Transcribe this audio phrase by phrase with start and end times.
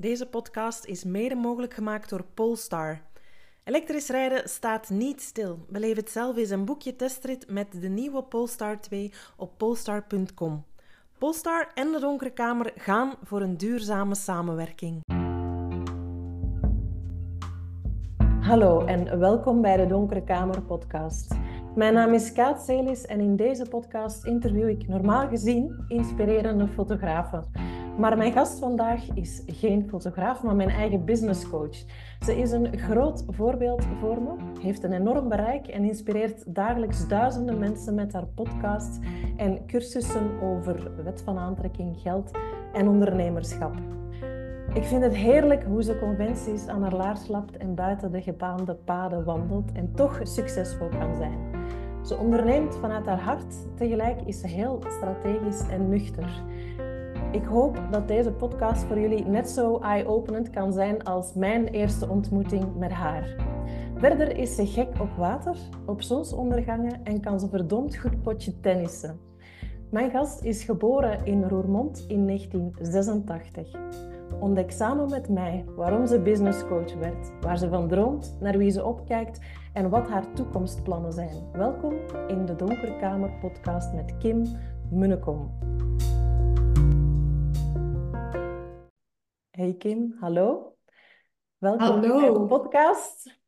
[0.00, 3.00] Deze podcast is mede mogelijk gemaakt door Polestar.
[3.64, 5.58] Elektrisch rijden staat niet stil.
[5.68, 10.64] Beleef het zelf eens een boekje testrit met de nieuwe Polestar 2 op polestar.com.
[11.18, 15.00] Polestar en de Donkere Kamer gaan voor een duurzame samenwerking.
[18.40, 21.34] Hallo en welkom bij de Donkere Kamer podcast.
[21.74, 27.44] Mijn naam is Kaat Celis en in deze podcast interview ik normaal gezien inspirerende fotografen.
[27.98, 31.84] Maar mijn gast vandaag is geen fotograaf, maar mijn eigen business coach.
[32.20, 37.58] Ze is een groot voorbeeld voor me, heeft een enorm bereik en inspireert dagelijks duizenden
[37.58, 38.98] mensen met haar podcast
[39.36, 42.30] en cursussen over wet van aantrekking, geld
[42.72, 43.74] en ondernemerschap.
[44.74, 48.74] Ik vind het heerlijk hoe ze conventies aan haar laars lapt en buiten de gebaande
[48.74, 51.38] paden wandelt en toch succesvol kan zijn.
[52.04, 56.42] Ze onderneemt vanuit haar hart, tegelijk is ze heel strategisch en nuchter.
[57.32, 62.08] Ik hoop dat deze podcast voor jullie net zo eye-openend kan zijn als mijn eerste
[62.08, 63.34] ontmoeting met haar.
[63.94, 69.20] Verder is ze gek op water, op zonsondergangen en kan ze verdomd goed potje tennissen.
[69.90, 73.74] Mijn gast is geboren in Roermond in 1986.
[74.40, 78.84] Ontdek samen met mij waarom ze businesscoach werd, waar ze van droomt, naar wie ze
[78.84, 79.40] opkijkt
[79.72, 81.36] en wat haar toekomstplannen zijn.
[81.52, 81.94] Welkom
[82.28, 84.42] in de Donkere Kamer podcast met Kim
[84.90, 85.50] Munnekom.
[89.58, 90.76] Hey Kim, hallo.
[91.56, 92.20] Welkom hallo.
[92.20, 93.40] bij de podcast.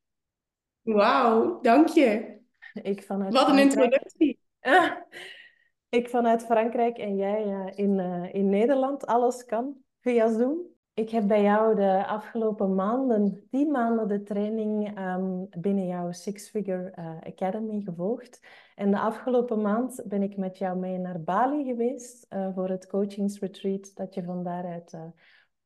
[0.82, 2.38] Wauw, dank je.
[2.82, 4.40] Ik vanuit Wat een introductie.
[5.98, 9.06] ik vanuit Frankrijk en jij uh, in, uh, in Nederland.
[9.06, 10.58] Alles kan via Zoom.
[10.94, 16.48] Ik heb bij jou de afgelopen maanden, tien maanden, de training um, binnen jouw Six
[16.48, 18.40] Figure uh, Academy gevolgd.
[18.74, 23.90] En de afgelopen maand ben ik met jou mee naar Bali geweest voor het coachingsretreat
[23.94, 24.94] dat je van daaruit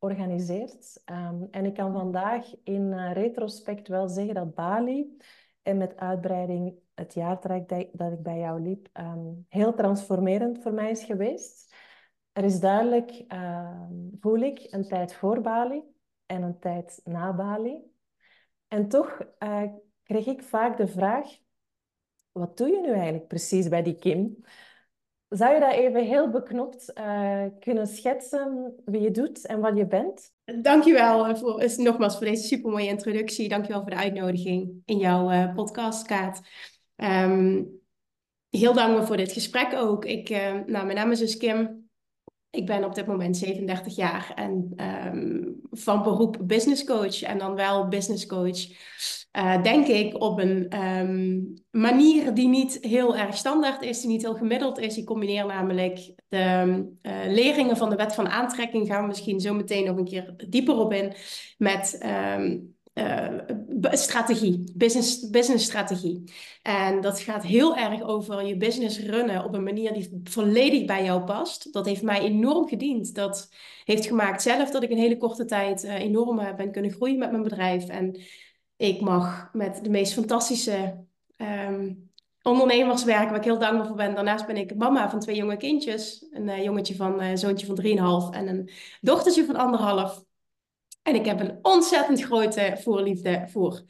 [0.04, 1.02] organiseert.
[1.10, 5.16] Um, en ik kan vandaag in uh, retrospect wel zeggen dat Bali
[5.62, 10.90] en met uitbreiding het jaartraject dat, ik bij jou liep, um, heel transformerend voor mij
[10.90, 11.74] is geweest.
[12.32, 13.80] Er is duidelijk, uh,
[14.20, 15.82] voel ik, een tijd voor Bali
[16.26, 17.82] en een tijd na Bali.
[18.68, 19.62] En toch uh,
[20.02, 21.28] kreeg ik vaak de vraag,
[22.32, 24.44] wat doe je nu eigenlijk precies bij die Kim?
[25.28, 29.86] Zou je dat even heel beknopt uh, kunnen schetsen wie je doet en wat je
[29.86, 30.32] bent?
[30.62, 33.48] Dankjewel voor, is nogmaals voor deze supermooie introductie.
[33.48, 36.40] Dankjewel voor de uitnodiging in jouw uh, podcast, Kaat.
[36.96, 37.82] Um,
[38.50, 40.04] heel dankbaar voor dit gesprek ook.
[40.04, 41.83] Ik, uh, nou, mijn naam is dus Kim.
[42.54, 44.72] Ik ben op dit moment 37 jaar en
[45.12, 47.22] um, van beroep business coach.
[47.22, 48.58] En dan wel business coach,
[49.36, 54.22] uh, denk ik, op een um, manier die niet heel erg standaard is, die niet
[54.22, 54.96] heel gemiddeld is.
[54.96, 59.54] Ik combineer namelijk de uh, leringen van de wet van aantrekking, gaan we misschien zo
[59.54, 61.12] meteen nog een keer dieper op in,
[61.58, 62.06] met
[62.38, 63.28] um, uh,
[63.90, 66.22] strategie, business, business strategie.
[66.62, 71.04] En dat gaat heel erg over je business runnen op een manier die volledig bij
[71.04, 71.72] jou past.
[71.72, 73.14] Dat heeft mij enorm gediend.
[73.14, 73.48] Dat
[73.84, 77.30] heeft gemaakt zelf dat ik in hele korte tijd uh, enorm ben kunnen groeien met
[77.30, 77.88] mijn bedrijf.
[77.88, 78.20] En
[78.76, 81.04] ik mag met de meest fantastische
[81.36, 82.10] um,
[82.42, 84.14] ondernemers werken, waar ik heel dankbaar voor ben.
[84.14, 86.26] Daarnaast ben ik mama van twee jonge kindjes.
[86.30, 87.82] Een jongetje van zoontje van
[88.32, 90.24] 3,5 en een dochtertje van anderhalf.
[91.04, 93.82] En ik heb een ontzettend grote voorliefde voor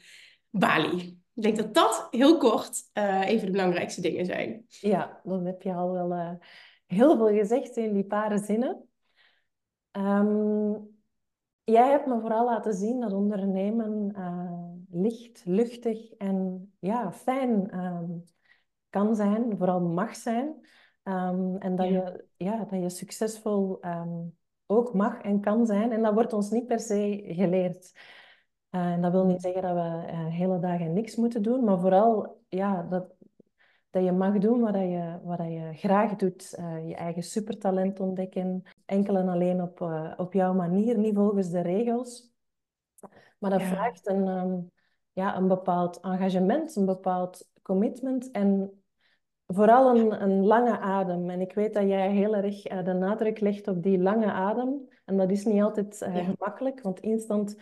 [0.49, 1.19] Bali.
[1.33, 4.65] Ik denk dat dat heel kort uh, even de belangrijkste dingen zijn.
[4.67, 6.31] Ja, dan heb je al wel uh,
[6.85, 8.89] heel veel gezegd in die paar zinnen.
[9.91, 10.97] Um,
[11.63, 18.23] jij hebt me vooral laten zien dat ondernemen uh, licht, luchtig en ja, fijn um,
[18.89, 20.47] kan zijn, vooral mag zijn.
[21.03, 21.93] Um, en dat, ja.
[21.93, 23.79] Je, ja, dat je succesvol
[24.65, 25.91] ook mag en kan zijn.
[25.91, 27.91] En dat wordt ons niet per se geleerd.
[28.71, 31.79] Uh, en dat wil niet zeggen dat we uh, hele dagen niks moeten doen, maar
[31.79, 33.15] vooral ja, dat,
[33.89, 36.55] dat je mag doen wat je, wat je graag doet.
[36.59, 38.63] Uh, je eigen supertalent ontdekken.
[38.85, 39.81] Enkel en alleen op,
[40.17, 42.33] op jouw manier, niet volgens de regels.
[43.39, 43.67] Maar dat ja.
[43.67, 44.71] vraagt een, um,
[45.13, 48.81] ja, een bepaald engagement, een bepaald commitment en
[49.47, 51.29] Vooral een, een, lange adem.
[51.29, 54.87] En ik weet dat jij heel erg uh, de nadruk legt op die lange adem.
[55.05, 56.23] En dat is niet altijd ja.
[56.23, 57.57] gemakkelijk, want instant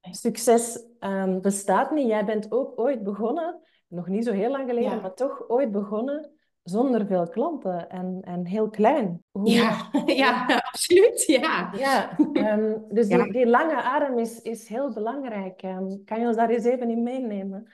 [0.00, 2.06] succes um, bestaat niet.
[2.06, 5.00] Jij bent ook ooit begonnen, nog niet zo heel lang geleden, ja.
[5.00, 6.32] maar toch ooit begonnen
[6.64, 9.24] zonder veel klanten en, en heel klein.
[9.30, 9.50] Hoe...
[9.50, 9.88] Ja,
[10.22, 11.24] ja, absoluut.
[11.26, 15.62] Ja, ja um, dus die, die, lange adem is, is heel belangrijk.
[15.62, 17.72] Um, kan je ons daar eens even in meenemen?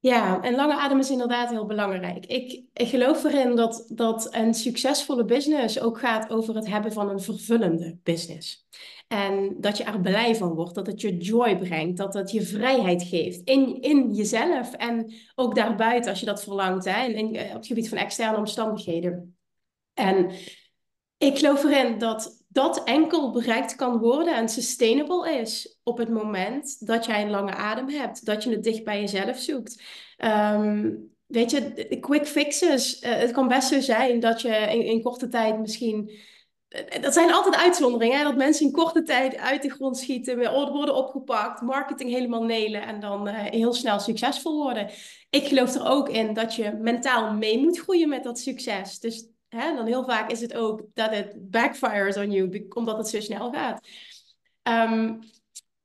[0.00, 2.26] Ja, en lange adem is inderdaad heel belangrijk.
[2.26, 7.08] Ik, ik geloof erin dat, dat een succesvolle business ook gaat over het hebben van
[7.10, 8.66] een vervullende business.
[9.08, 12.42] En dat je er blij van wordt, dat het je joy brengt, dat het je
[12.42, 17.52] vrijheid geeft in, in jezelf en ook daarbuiten als je dat verlangt, hè, in, op
[17.52, 19.36] het gebied van externe omstandigheden.
[19.94, 20.30] En
[21.18, 26.86] ik geloof erin dat dat enkel bereikt kan worden en sustainable is op het moment
[26.86, 29.82] dat jij een lange adem hebt, dat je het dicht bij jezelf zoekt.
[30.18, 33.02] Um, weet je, quick fixes.
[33.02, 34.48] Uh, het kan best zo zijn dat je
[34.84, 36.10] in, korte tijd misschien.
[36.68, 38.24] Uh, dat zijn altijd uitzonderingen, hè?
[38.24, 43.00] dat mensen in korte tijd uit de grond schieten, worden opgepakt, marketing helemaal nelen en
[43.00, 44.90] dan uh, heel snel succesvol worden.
[45.30, 48.98] Ik geloof er ook in dat je mentaal mee moet groeien met dat succes.
[48.98, 53.08] Dus hè, dan heel vaak is het ook dat het backfires on you, omdat het
[53.08, 53.86] zo snel gaat.
[54.62, 55.18] Um,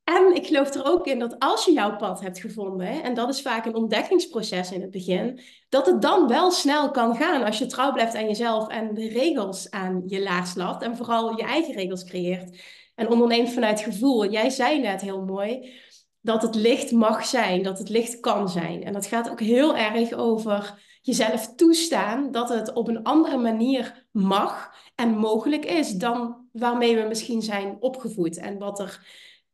[0.04, 3.28] en ik geloof er ook in dat als je jouw pad hebt gevonden, en dat
[3.28, 7.58] is vaak een ontdekkingsproces in het begin, dat het dan wel snel kan gaan als
[7.58, 11.42] je trouw blijft aan jezelf en de regels aan je laars laat en vooral je
[11.42, 12.62] eigen regels creëert.
[12.94, 14.30] En onderneemt vanuit gevoel.
[14.30, 15.72] Jij zei net heel mooi
[16.20, 18.84] dat het licht mag zijn, dat het licht kan zijn.
[18.84, 24.06] En dat gaat ook heel erg over jezelf toestaan dat het op een andere manier
[24.10, 29.06] mag en mogelijk is dan waarmee we misschien zijn opgevoed en wat er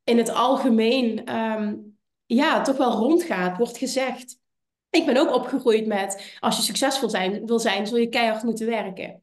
[0.05, 1.77] in het algemeen ehm,
[2.27, 4.39] ja, toch wel rondgaat, wordt gezegd.
[4.91, 8.67] Ik ben ook opgegroeid met als je succesvol zijn, wil zijn, zul je keihard moeten
[8.67, 9.23] werken.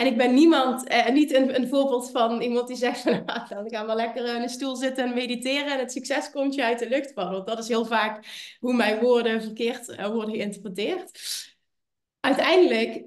[0.00, 3.48] En ik ben niemand, eh, niet een, een, voorbeeld van iemand die zegt van ah,
[3.48, 6.64] dan gaan we lekker in een stoel zitten en mediteren en het succes komt je
[6.64, 7.32] uit de lucht vallen.
[7.32, 8.26] Want dat is heel vaak
[8.60, 11.10] hoe mijn woorden verkeerd uh, worden geïnterpreteerd.
[12.20, 13.04] Uiteindelijk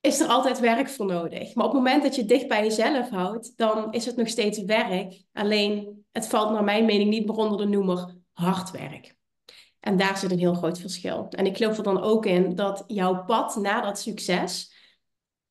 [0.00, 1.54] is er altijd werk voor nodig.
[1.54, 4.64] Maar op het moment dat je dicht bij jezelf houdt, dan is het nog steeds
[4.64, 5.22] werk.
[5.32, 9.14] Alleen het valt naar mijn mening niet meer onder de noemer hard werk.
[9.80, 11.26] En daar zit een heel groot verschil.
[11.30, 14.73] En ik geloof er dan ook in dat jouw pad naar dat succes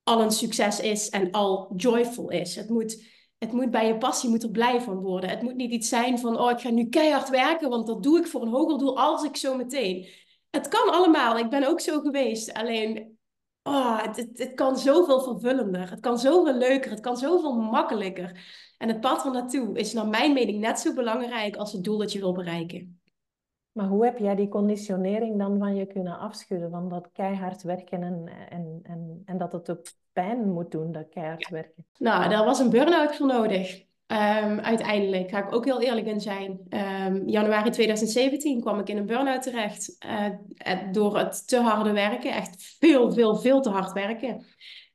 [0.03, 2.55] al een succes is en al joyful is.
[2.55, 3.05] Het moet,
[3.38, 5.29] het moet bij je passie moet er blij van worden.
[5.29, 8.19] Het moet niet iets zijn van, oh, ik ga nu keihard werken, want dat doe
[8.19, 10.07] ik voor een hoger doel als ik zo meteen.
[10.50, 11.38] Het kan allemaal.
[11.38, 12.53] Ik ben ook zo geweest.
[12.53, 13.17] Alleen
[13.63, 15.89] oh, het, het, kan zoveel vervullender.
[15.89, 16.91] Het kan zoveel leuker.
[16.91, 18.39] Het kan zoveel makkelijker.
[18.77, 21.97] En het pad er naartoe is naar mijn mening net zo belangrijk als het doel
[21.97, 23.01] dat je wil bereiken.
[23.73, 26.69] Maar hoe heb jij die conditionering dan van je kunnen afschudden?
[26.69, 31.09] Van dat keihard werken en, en, en, en dat het ook pijn moet doen, dat
[31.09, 31.85] keihard werken?
[31.97, 33.85] Nou, daar was een burn-out voor nodig.
[34.07, 36.59] Um, uiteindelijk ga ik ook heel eerlijk in zijn.
[36.69, 39.97] Um, januari 2017 kwam ik in een burn-out terecht.
[40.05, 42.31] Uh, door het te harde werken.
[42.31, 44.45] Echt veel, veel, veel te hard werken.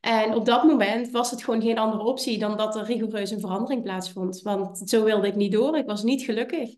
[0.00, 3.40] En op dat moment was het gewoon geen andere optie dan dat er rigoureus een
[3.40, 4.42] verandering plaatsvond.
[4.42, 5.76] Want zo wilde ik niet door.
[5.76, 6.74] Ik was niet gelukkig.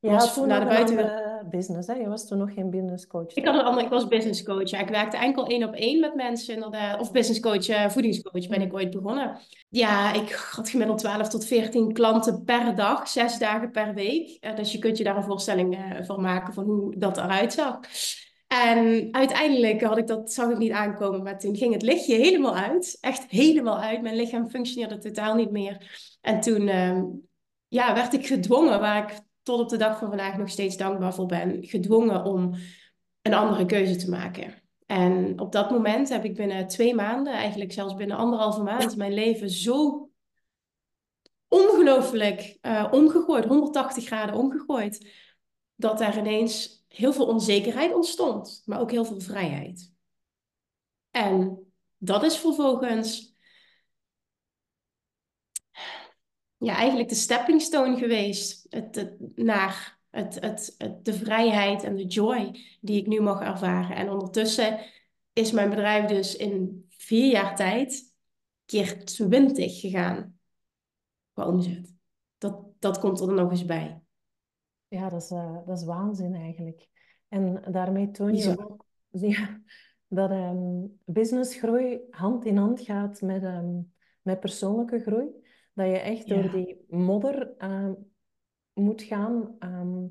[0.00, 1.48] Je was toen naar de buiten...
[1.50, 1.94] business, hè?
[1.94, 3.34] Je was toen nog geen business coach.
[3.34, 4.70] Ik, had een andere, ik was business coach.
[4.70, 6.54] Ja, ik werkte enkel één op één met mensen.
[6.54, 7.00] Inderdaad.
[7.00, 9.38] Of business coach, uh, voedingscoach ben ik ooit begonnen.
[9.68, 14.36] Ja, ik had gemiddeld 12 tot 14 klanten per dag, zes dagen per week.
[14.40, 17.78] Uh, dus je kunt je daar een voorstelling van maken van hoe dat eruit zag.
[18.46, 22.56] En uiteindelijk had ik dat, zag ik niet aankomen, maar toen ging het lichtje helemaal
[22.56, 22.98] uit.
[23.00, 24.02] Echt helemaal uit.
[24.02, 25.90] Mijn lichaam functioneerde totaal niet meer.
[26.20, 27.04] En toen ehm,
[27.68, 31.14] ja, werd ik gedwongen, waar ik tot op de dag van vandaag nog steeds dankbaar
[31.14, 32.54] voor ben, gedwongen om
[33.22, 34.62] een andere keuze te maken.
[34.86, 39.14] En op dat moment heb ik binnen twee maanden, eigenlijk zelfs binnen anderhalve maand, mijn
[39.14, 40.10] leven zo
[41.48, 45.10] ongelooflijk uh, omgegooid, 180 graden omgegooid,
[45.74, 49.92] dat er ineens heel veel onzekerheid ontstond, maar ook heel veel vrijheid.
[51.10, 51.64] En
[51.98, 53.29] dat is vervolgens
[56.60, 62.06] ja, eigenlijk de stepping stone geweest het, naar het, het, het, de vrijheid en de
[62.06, 63.96] joy die ik nu mag ervaren.
[63.96, 64.78] En ondertussen
[65.32, 68.14] is mijn bedrijf dus in vier jaar tijd
[68.64, 70.38] keer twintig gegaan
[71.32, 71.94] qua omzet.
[72.38, 74.02] Dat, dat komt er nog eens bij.
[74.88, 76.88] Ja, dat is, uh, dat is waanzin eigenlijk.
[77.28, 79.60] En daarmee toon je ook ja,
[80.08, 85.39] dat um, businessgroei hand in hand gaat met, um, met persoonlijke groei.
[85.80, 87.90] Dat je echt door die modder uh,
[88.72, 90.10] moet gaan um,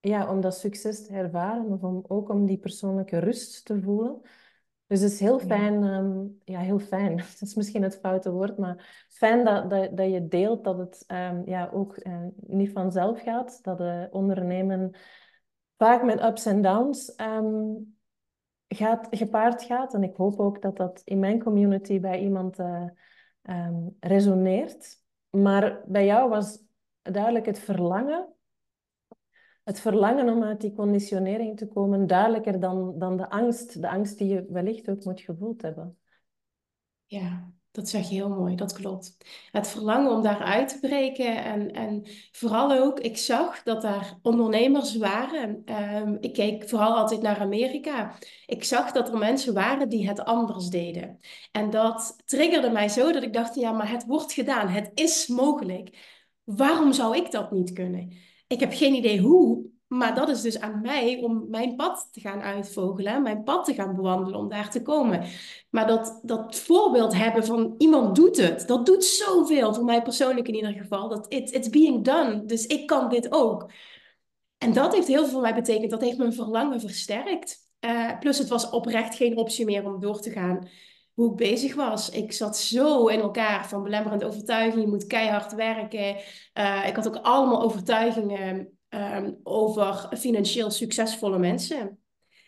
[0.00, 4.20] ja, om dat succes te ervaren of om, ook om die persoonlijke rust te voelen.
[4.86, 8.58] Dus het is heel fijn, um, ja, heel fijn, dat is misschien het foute woord,
[8.58, 13.22] maar fijn dat, dat, dat je deelt dat het um, ja, ook uh, niet vanzelf
[13.22, 14.96] gaat, dat de ondernemen
[15.76, 17.14] vaak met ups en downs
[18.68, 19.94] gaat, gepaard gaat.
[19.94, 22.84] En ik hoop ook dat dat in mijn community bij iemand uh,
[23.48, 25.04] um, resoneert.
[25.30, 26.58] Maar bij jou was
[27.02, 28.36] duidelijk het verlangen
[29.66, 33.80] het verlangen om uit die conditionering te komen duidelijker dan, dan de angst.
[33.80, 35.98] De angst die je wellicht ook moet gevoeld hebben.
[37.06, 39.16] Ja, dat zeg je heel mooi, dat klopt.
[39.50, 42.02] Het verlangen om daaruit te breken en, en
[42.32, 45.62] vooral ook, ik zag dat daar ondernemers waren.
[45.94, 48.14] Um, ik keek vooral altijd naar Amerika.
[48.46, 51.18] Ik zag dat er mensen waren die het anders deden.
[51.52, 55.26] En dat triggerde mij zo dat ik dacht, ja, maar het wordt gedaan, het is
[55.26, 56.14] mogelijk.
[56.44, 58.12] Waarom zou ik dat niet kunnen?
[58.46, 62.20] Ik heb geen idee hoe, maar dat is dus aan mij om mijn pad te
[62.20, 65.24] gaan uitvogelen, mijn pad te gaan bewandelen om daar te komen.
[65.70, 70.48] Maar dat, dat voorbeeld hebben van iemand doet het, dat doet zoveel, voor mij persoonlijk
[70.48, 71.08] in ieder geval.
[71.08, 73.70] Dat it, it's being done, dus ik kan dit ook.
[74.58, 77.64] En dat heeft heel veel voor mij betekend, dat heeft mijn verlangen versterkt.
[77.80, 80.68] Uh, plus het was oprecht geen optie meer om door te gaan
[81.14, 82.10] hoe ik bezig was.
[82.10, 84.84] Ik zat zo in elkaar van belemmerende overtuigingen.
[84.84, 86.16] Je moet keihard werken.
[86.54, 91.98] Uh, ik had ook allemaal overtuigingen um, over financieel succesvolle mensen.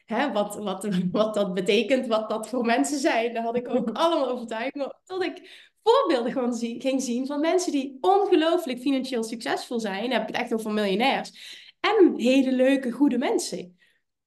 [0.04, 3.34] Hè, wat, wat, wat dat betekent, wat dat voor mensen zijn.
[3.34, 4.96] Daar had ik ook allemaal overtuigingen.
[5.04, 10.02] Tot ik voorbeelden gewoon zie, ging zien van mensen die ongelooflijk financieel succesvol zijn.
[10.02, 11.30] Dan heb ik het echt over miljonairs.
[11.80, 13.78] En hele leuke, goede mensen.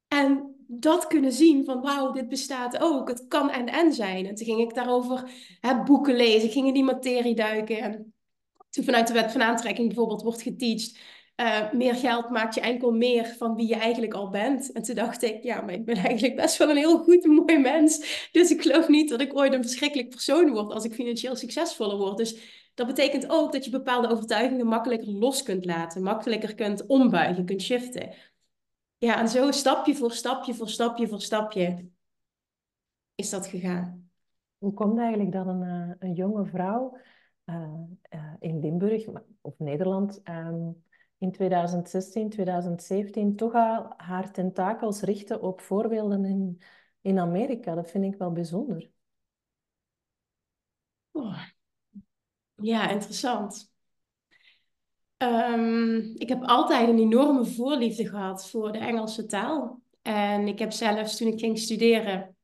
[0.07, 3.07] En dat kunnen zien van wauw, dit bestaat ook.
[3.07, 4.25] Het kan en en zijn.
[4.25, 6.47] En toen ging ik daarover hè, boeken lezen.
[6.47, 7.77] Ik ging in die materie duiken.
[7.77, 8.13] En
[8.69, 10.99] toen vanuit de wet van aantrekking bijvoorbeeld wordt geteacht
[11.41, 14.71] uh, meer geld maakt je enkel meer van wie je eigenlijk al bent.
[14.71, 17.59] En toen dacht ik, ja, maar ik ben eigenlijk best wel een heel goed mooi
[17.59, 18.27] mens.
[18.31, 21.97] Dus ik geloof niet dat ik ooit een verschrikkelijk persoon word als ik financieel succesvoller
[21.97, 22.17] word.
[22.17, 27.45] Dus dat betekent ook dat je bepaalde overtuigingen makkelijker los kunt laten, makkelijker kunt ombuigen,
[27.45, 28.13] kunt shiften.
[28.97, 31.89] Ja, en zo stapje voor stapje voor stapje voor stapje
[33.15, 34.09] is dat gegaan.
[34.57, 36.97] Hoe komt eigenlijk dat een, eh, een jonge vrouw
[37.45, 39.05] uh, in Limburg
[39.41, 40.83] of Nederland um,
[41.21, 46.61] in 2016, 2017 toch al haar tentakels richten op voorbeelden in,
[47.01, 47.75] in Amerika.
[47.75, 48.89] Dat vind ik wel bijzonder.
[51.11, 51.43] Oh.
[52.55, 53.73] Ja, interessant.
[55.17, 59.81] Um, ik heb altijd een enorme voorliefde gehad voor de Engelse taal.
[60.01, 62.35] En ik heb zelfs toen ik ging studeren,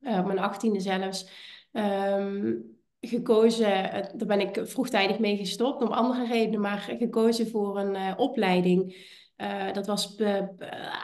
[0.00, 1.28] op mijn achttiende zelfs,
[1.72, 2.73] um,
[3.08, 8.12] gekozen, daar ben ik vroegtijdig mee gestopt, om andere redenen, maar gekozen voor een uh,
[8.16, 9.12] opleiding.
[9.36, 10.16] Uh, dat was,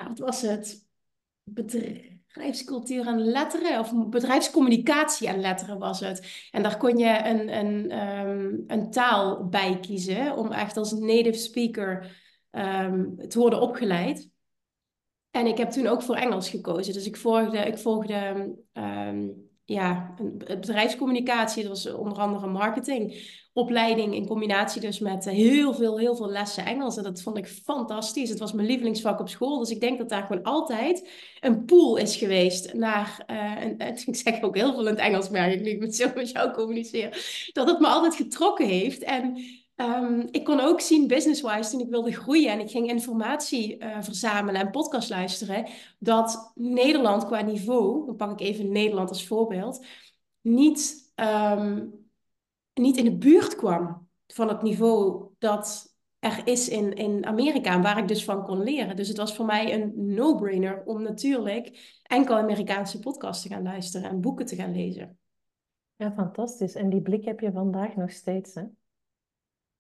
[0.07, 0.89] wat was het?
[1.45, 6.49] Bedrijfscultuur en letteren, of bedrijfscommunicatie en letteren was het.
[6.51, 11.39] En daar kon je een, een, um, een taal bij kiezen om echt als native
[11.39, 12.19] speaker
[12.51, 14.31] um, te worden opgeleid.
[15.31, 16.93] En ik heb toen ook voor Engels gekozen.
[16.93, 21.63] Dus ik volgde, ik volgde um, ja, bedrijfscommunicatie.
[21.63, 26.65] Dat was onder andere marketingopleiding in combinatie dus met eh, heel veel, heel veel lessen
[26.65, 26.97] Engels.
[26.97, 28.29] En dat vond ik fantastisch.
[28.29, 29.59] Het was mijn lievelingsvak op school.
[29.59, 31.09] Dus ik denk dat daar gewoon altijd
[31.41, 35.29] een pool is geweest naar, uh, en, ik zeg ook heel veel in het Engels,
[35.29, 37.09] merk ik nu ik met zo met jou communiceer,
[37.53, 39.03] dat het me altijd getrokken heeft.
[39.03, 39.37] En
[39.81, 43.97] Um, ik kon ook zien, business-wise, toen ik wilde groeien en ik ging informatie uh,
[44.01, 45.69] verzamelen en podcast luisteren,
[45.99, 49.85] dat Nederland qua niveau, dan pak ik even Nederland als voorbeeld,
[50.41, 51.93] niet, um,
[52.75, 57.99] niet in de buurt kwam van het niveau dat er is in, in Amerika, waar
[57.99, 58.97] ik dus van kon leren.
[58.97, 64.11] Dus het was voor mij een no-brainer om natuurlijk enkel Amerikaanse podcasts te gaan luisteren
[64.11, 65.19] en boeken te gaan lezen.
[65.97, 66.75] Ja, fantastisch.
[66.75, 68.63] En die blik heb je vandaag nog steeds, hè?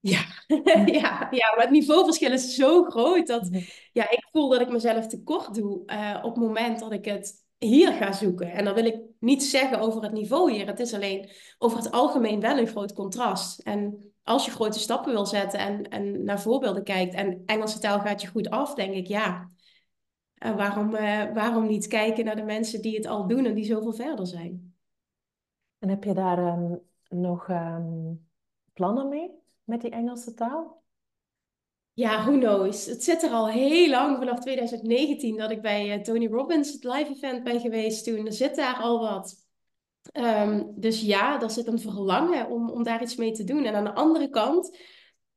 [0.00, 0.24] Ja.
[1.00, 3.48] ja, ja, maar het niveauverschil is zo groot dat
[3.92, 7.48] ja, ik voel dat ik mezelf tekort doe uh, op het moment dat ik het
[7.58, 8.52] hier ga zoeken.
[8.52, 10.66] En dan wil ik niets zeggen over het niveau hier.
[10.66, 13.58] Het is alleen over het algemeen wel een groot contrast.
[13.58, 18.00] En als je grote stappen wil zetten en, en naar voorbeelden kijkt en Engelse taal
[18.00, 19.50] gaat je goed af, denk ik ja.
[20.44, 23.64] Uh, waarom, uh, waarom niet kijken naar de mensen die het al doen en die
[23.64, 24.74] zoveel verder zijn?
[25.78, 28.28] En heb je daar um, nog um,
[28.72, 29.39] plannen mee?
[29.70, 30.82] Met die Engelse taal?
[31.92, 32.86] Ja, who knows.
[32.86, 36.84] Het zit er al heel lang, vanaf 2019, dat ik bij uh, Tony Robbins, het
[36.84, 38.26] live event, ben geweest toen.
[38.26, 39.48] Er zit daar al wat.
[40.12, 43.64] Um, dus ja, er zit een verlangen om, om daar iets mee te doen.
[43.64, 44.78] En aan de andere kant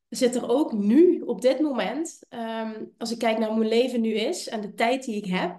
[0.08, 4.00] zit er ook nu, op dit moment, um, als ik kijk naar hoe mijn leven
[4.00, 5.58] nu is en de tijd die ik heb,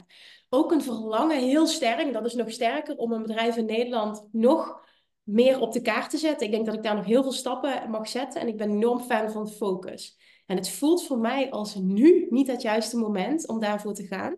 [0.50, 4.85] ook een verlangen heel sterk, dat is nog sterker, om een bedrijf in Nederland nog
[5.26, 6.46] meer op de kaart te zetten.
[6.46, 9.00] Ik denk dat ik daar nog heel veel stappen mag zetten en ik ben enorm
[9.00, 10.18] fan van focus.
[10.46, 14.36] En het voelt voor mij als nu niet het juiste moment om daarvoor te gaan.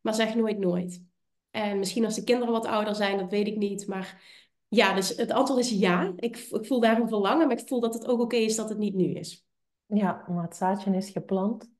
[0.00, 1.04] Maar zeg nooit nooit.
[1.50, 3.86] En misschien als de kinderen wat ouder zijn, dat weet ik niet.
[3.86, 4.22] Maar
[4.68, 6.12] ja, dus het antwoord is ja.
[6.16, 8.68] Ik, ik voel daar een verlangen, maar ik voel dat het ook oké is dat
[8.68, 9.46] het niet nu is.
[9.86, 11.70] Ja, maar het zaadje is geplant.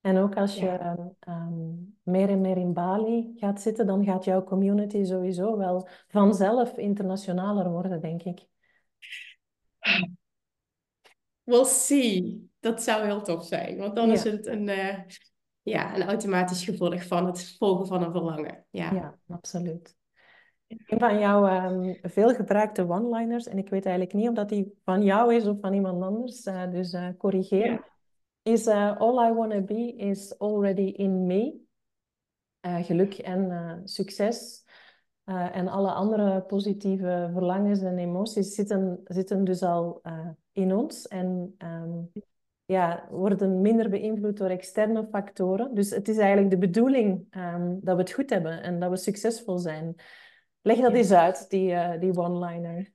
[0.00, 0.68] En ook als je
[1.20, 6.76] ehm, meer en meer in Bali gaat zitten, dan gaat jouw community sowieso wel vanzelf
[6.76, 8.46] internationaler worden, denk ik.
[11.42, 12.48] We'll see.
[12.60, 14.98] Dat zou heel tof zijn, want dan is het een, uh,
[15.62, 18.64] ja, een automatisch gevolg van het volgen van een verlangen.
[18.70, 19.98] Ja, ja absoluut.
[20.66, 24.78] Een van jouw um, veel gebruikte one-liners, en ik weet eigenlijk niet of dat die
[24.84, 27.84] van jou is of van iemand anders, uh, dus uh, corrigeer,
[28.42, 31.68] is uh, All I Wanna Be is Already in Me.
[32.62, 34.64] geluk en succes
[35.24, 40.02] en alle andere positieve verlangens en emoties zitten, zitten dus al
[40.52, 42.12] in ons en um,
[42.64, 45.74] ja, worden minder beïnvloed door externe factoren.
[45.74, 48.96] Dus het is eigenlijk de bedoeling um, dat we het goed hebben en dat we
[48.96, 49.94] succesvol zijn.
[50.62, 52.92] Leg dat eens uit, die, die one-liner.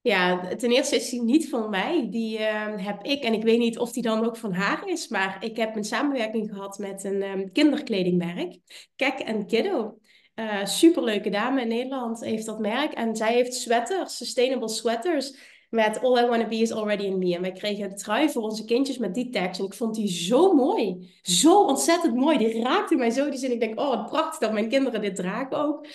[0.00, 2.08] Ja, ten eerste is die niet van mij.
[2.10, 5.08] Die uh, heb ik, en ik weet niet of die dan ook van haar is,
[5.08, 8.58] maar ik heb een samenwerking gehad met een um, kinderkledingmerk,
[8.96, 9.98] Kek Kiddo.
[10.34, 16.00] Uh, superleuke dame in Nederland heeft dat merk en zij heeft sweaters, sustainable sweaters met
[16.02, 17.34] All I Wanna Be Is Already In Me.
[17.34, 19.60] En wij kregen een trui voor onze kindjes met die tekst.
[19.60, 21.14] En ik vond die zo mooi.
[21.22, 22.38] Zo ontzettend mooi.
[22.38, 23.30] Die raakte mij zo.
[23.30, 23.52] Die zin.
[23.52, 25.86] Ik denk, oh wat prachtig dat mijn kinderen dit dragen ook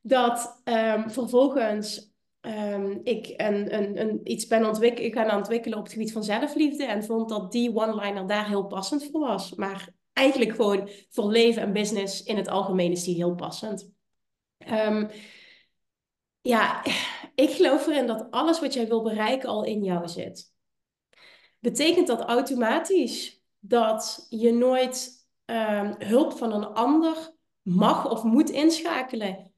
[0.00, 2.11] dat um, vervolgens
[2.42, 6.84] um, ik een, een, een, iets ben ontwik gaan ontwikkelen op het gebied van zelfliefde.
[6.84, 9.54] En vond dat die one-liner daar heel passend voor was.
[9.54, 13.90] Maar eigenlijk gewoon voor leven en business in het algemeen is die heel passend.
[14.70, 15.10] Um,
[16.40, 16.84] ja,
[17.34, 20.52] ik geloof erin dat alles wat jij wil bereiken al in jou zit.
[21.58, 25.20] Betekent dat automatisch dat je nooit
[25.98, 29.52] hulp van een ander mag of moet inschakelen?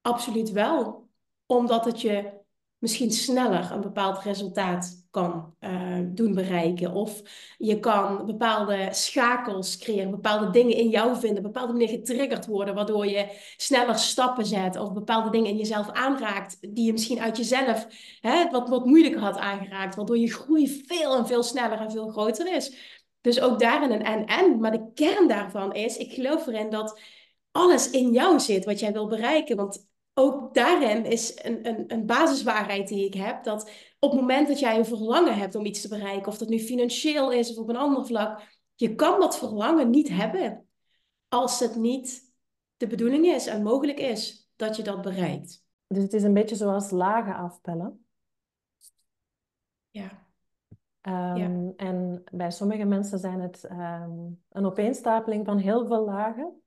[0.00, 1.09] Absoluut wel.
[1.50, 2.30] Omdat het je
[2.78, 6.92] misschien sneller een bepaald resultaat kan uh, doen bereiken.
[6.92, 7.22] Of
[7.58, 13.06] je kan bepaalde schakels creëren, bepaalde dingen in jou vinden, bepaalde dingen getriggerd worden, waardoor
[13.06, 13.26] je
[13.56, 17.86] sneller stappen zet of bepaalde dingen in jezelf aanraakt die je misschien uit jezelf
[18.20, 22.08] hè, wat, wat moeilijker had aangeraakt, waardoor je groei veel en veel sneller en veel
[22.08, 22.74] groter is.
[23.20, 24.60] Dus ook daarin een en-en.
[24.60, 27.00] Maar de kern daarvan is, ik geloof erin dat
[27.50, 29.56] alles in jou zit wat jij wil bereiken.
[29.56, 29.88] Want
[30.20, 33.44] ook daarin is een, een, een basiswaarheid die ik heb.
[33.44, 36.48] Dat op het moment dat jij een verlangen hebt om iets te bereiken, of dat
[36.48, 38.42] nu financieel is of op een ander vlak,
[38.74, 40.68] je kan dat verlangen niet hebben
[41.28, 42.32] als het niet
[42.76, 45.64] de bedoeling is en mogelijk is dat je dat bereikt.
[45.86, 48.06] Dus het is een beetje zoals lagen afpellen.
[49.90, 50.28] Ja.
[51.02, 56.62] Um, En bij sommige mensen zijn het um, een opeenstapeling van heel veel lagen.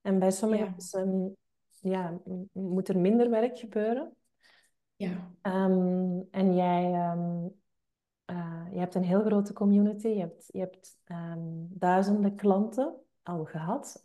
[0.00, 1.36] En bij sommige mensen
[1.84, 2.20] ja,
[2.52, 4.16] moet er minder werk gebeuren.
[4.96, 5.30] Ja.
[5.42, 7.54] Ehm, en jij um,
[8.74, 10.08] je hebt een heel grote community.
[10.08, 14.02] Je hebt, je hebt ehm, duizenden klanten al gehad.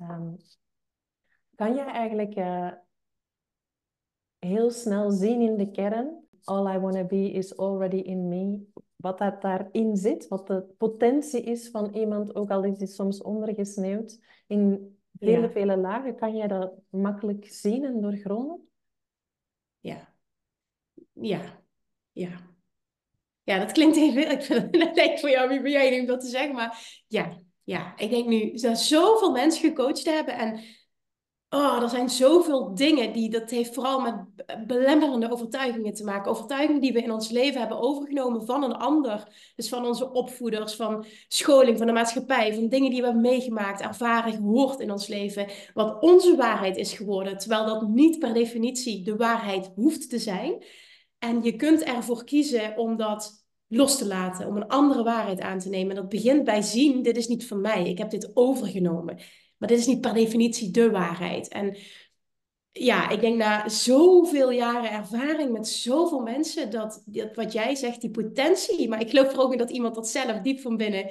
[1.56, 2.72] kan jij eigenlijk uh,
[4.39, 6.28] heel snel zien in de kern...
[6.44, 8.65] All I wanna be is already in me.
[8.96, 10.28] Wat dat daarin zit.
[10.28, 14.20] Wat de potentie is van iemand, ook al is die soms ondergesneeuwd...
[14.48, 15.49] in vele, ja.
[15.49, 16.15] vele lagen.
[16.15, 18.69] Kan jij dat makkelijk zien en doorgronden?
[19.79, 20.13] Ja.
[21.13, 21.62] Ja.
[22.12, 22.47] Ja.
[23.43, 24.32] Ja, dat klinkt even...
[24.32, 26.55] Ik vind het voor jou, wie ben jij om dat te zeggen?
[26.55, 27.97] Maar ja, ja.
[27.97, 30.63] Ik denk nu dat zoveel mensen gecoacht hebben en
[31.49, 34.15] Oh, er zijn zoveel dingen die, dat heeft vooral met
[34.67, 36.31] belemmerende overtuigingen te maken.
[36.31, 39.27] Overtuigingen die we in ons leven hebben overgenomen van een ander.
[39.55, 43.81] Dus van onze opvoeders, van scholing, van de maatschappij, van dingen die we hebben meegemaakt,
[43.81, 45.47] ervaren, gehoord in ons leven.
[45.73, 50.63] Wat onze waarheid is geworden, terwijl dat niet per definitie de waarheid hoeft te zijn.
[51.19, 55.59] En je kunt ervoor kiezen om dat los te laten, om een andere waarheid aan
[55.59, 55.95] te nemen.
[55.95, 59.19] dat begint bij zien, dit is niet van mij, ik heb dit overgenomen.
[59.60, 61.48] Maar dit is niet per definitie de waarheid.
[61.48, 61.78] En
[62.72, 68.02] ja, ik denk na zoveel jaren ervaring met zoveel mensen, dat, dat wat jij zegt,
[68.02, 71.10] die potentie, maar ik geloof er ook in dat iemand dat zelf diep van binnen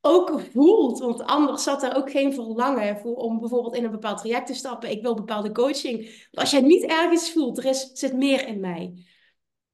[0.00, 0.98] ook voelt.
[0.98, 4.54] Want anders zat er ook geen verlangen voor om bijvoorbeeld in een bepaald traject te
[4.54, 4.90] stappen.
[4.90, 6.26] Ik wil bepaalde coaching.
[6.32, 9.06] Als jij niet ergens voelt, er is, zit meer in mij.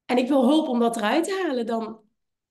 [0.05, 1.99] En ik wil hulp om dat eruit te halen, dan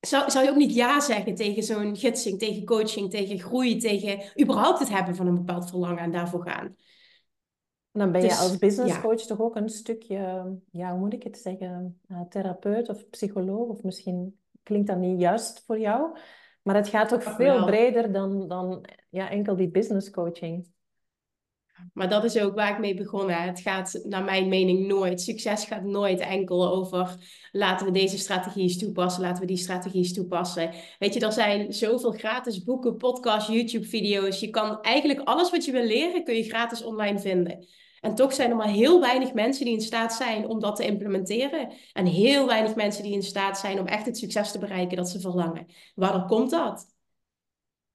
[0.07, 4.40] zou, zou je ook niet ja zeggen tegen zo'n gidsing, tegen coaching, tegen groei, tegen
[4.40, 6.77] überhaupt het hebben van een bepaald verlangen en daarvoor gaan?
[7.93, 11.23] Dan ben je dus, als business coach toch ook een stukje, ja, hoe moet ik
[11.23, 16.19] het zeggen, uh, therapeut of psycholoog, of misschien klinkt dat niet juist voor jou,
[16.62, 20.73] maar het gaat toch veel breder dan, dan ja, enkel die business coaching.
[21.93, 23.43] Maar dat is ook waar ik mee begonnen.
[23.43, 25.21] Het gaat naar mijn mening nooit.
[25.21, 27.17] Succes gaat nooit enkel over
[27.53, 30.71] laten we deze strategieën toepassen, laten we die strategieën toepassen.
[30.99, 34.41] Weet je, er zijn zoveel gratis boeken, podcasts, YouTube-video's.
[34.41, 37.67] Je kan eigenlijk alles wat je wil leren, kun je gratis online vinden.
[38.01, 40.87] En toch zijn er maar heel weinig mensen die in staat zijn om dat te
[40.87, 41.73] implementeren.
[41.93, 45.09] En heel weinig mensen die in staat zijn om echt het succes te bereiken dat
[45.09, 45.67] ze verlangen.
[45.95, 46.94] Waarom komt dat?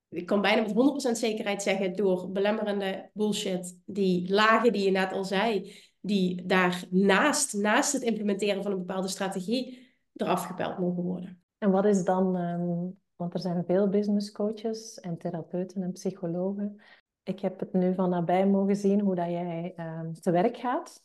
[0.10, 5.12] Ik kan bijna met 100% zekerheid zeggen, door belemmerende bullshit, die lagen die je net
[5.12, 11.44] al zei, die daarnaast, naast het implementeren van een bepaalde strategie, eraf gepeld mogen worden.
[11.58, 16.82] En wat is dan, ehm, want er zijn veel business coaches en therapeuten en psychologen.
[17.24, 21.04] Ik heb het nu van nabij mogen zien hoe dat jij um, te werk gaat.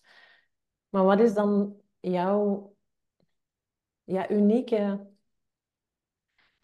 [0.89, 2.75] Maar wat is dan jouw
[4.05, 5.07] ja, unieke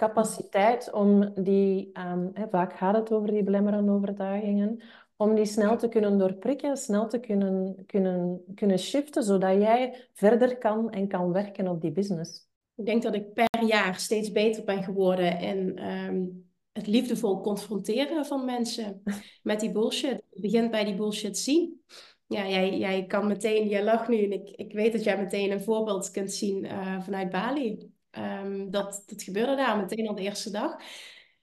[0.00, 4.82] capaciteit om die, um, hè, vaak gaat het over die belemmerende overtuigingen,
[5.16, 10.58] om die snel te kunnen doorprikken, snel te kunnen, kunnen, kunnen shiften, zodat jij verder
[10.58, 12.48] kan en kan werken op die business.
[12.74, 18.26] Ik denk dat ik per jaar steeds beter ben geworden in um, het liefdevol confronteren
[18.26, 19.02] van mensen
[19.42, 20.22] met die bullshit.
[20.30, 21.82] Het begint bij die bullshit zien.
[22.26, 25.50] Ja, jij, jij kan meteen, jij lacht nu en ik, ik weet dat jij meteen
[25.50, 27.98] een voorbeeld kunt zien uh, vanuit Bali.
[28.18, 30.73] Um, dat, dat gebeurde daar meteen al de eerste dag.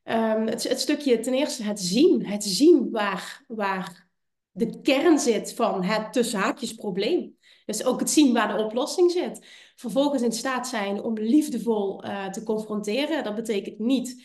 [0.03, 2.25] Um, het, het, stukje ten eerste het zien.
[2.25, 4.07] Het zien waar, waar
[4.51, 7.37] de kern zit van het tussen haakjes probleem.
[7.65, 9.45] Dus ook het zien waar de oplossing zit.
[9.75, 13.23] Vervolgens in staat zijn om liefdevol uh, te confronteren.
[13.23, 14.23] Dat betekent niet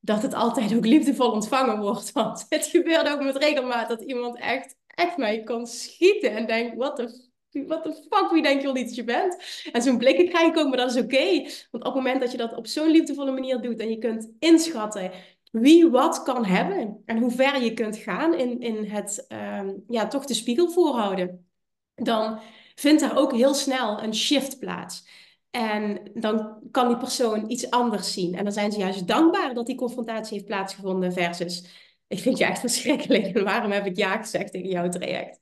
[0.00, 2.12] dat het altijd ook liefdevol ontvangen wordt.
[2.12, 6.76] Want het gebeurt ook met regelmaat dat iemand echt, echt mij kan schieten en denkt:
[6.76, 9.36] wat de wat de fuck, wie denk je wel niet dat je bent?
[9.72, 11.42] En zo'n blikken krijg ik ook, maar dat is oké.
[11.70, 14.30] Want op het moment dat je dat op zo'n liefdevolle manier doet en je kunt
[14.38, 15.10] inschatten
[15.50, 20.08] wie wat kan hebben en hoe ver je kunt gaan in, in het um, ja,
[20.08, 21.46] toch de spiegel voorhouden,
[21.94, 22.40] dan
[22.74, 25.06] vindt er ook heel snel een shift plaats.
[25.50, 28.34] En dan kan die persoon iets anders zien.
[28.34, 32.44] En dan zijn ze juist dankbaar dat die confrontatie heeft plaatsgevonden versus ik vind je
[32.44, 35.40] echt verschrikkelijk en waarom heb ik ja gezegd tegen jouw traject?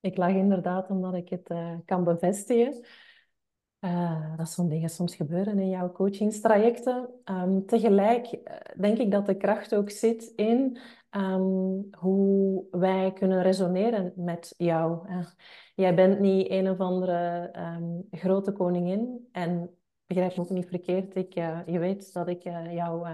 [0.00, 2.84] Ik lach inderdaad omdat ik het uh, kan bevestigen.
[3.80, 7.08] Uh, dat zo'n dingen soms gebeuren in jouw coachingstrajecten.
[7.24, 10.78] Um, tegelijk eh, denk ik dat de kracht ook zit in
[11.10, 15.08] um, hoe wij kunnen resoneren met jou.
[15.74, 19.28] jij bent niet een of andere um, grote koningin.
[19.32, 19.77] En
[20.08, 21.14] begrijp me ook niet verkeerd.
[21.14, 23.08] Ik, uh, je weet dat ik jou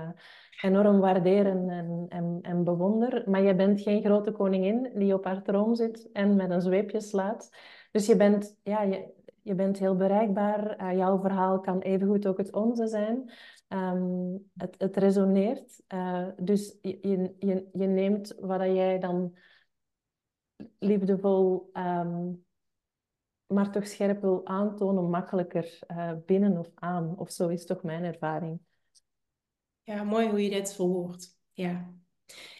[0.63, 3.31] enorm waarderen en, en, en bewonder.
[3.31, 7.01] Maar je bent geen grote koningin die op haar troon zit en met een zweepje
[7.01, 7.57] slaat.
[7.91, 10.95] Dus je bent, ja, je, je bent heel bereikbaar.
[10.97, 13.31] Jouw verhaal kan evengoed ook het onze zijn.
[13.69, 15.83] Um, het, het resoneert.
[16.37, 19.37] Dus je, je, je neemt wat jij dan
[20.79, 22.44] liefdevol, um,
[23.55, 27.19] maar toch scherp wil aantonen, makkelijker uh, binnen of aan.
[27.19, 28.61] Of zo is toch mijn ervaring.
[29.83, 31.39] Ja, mooi hoe je dit verwoordt.
[31.53, 31.93] Ja.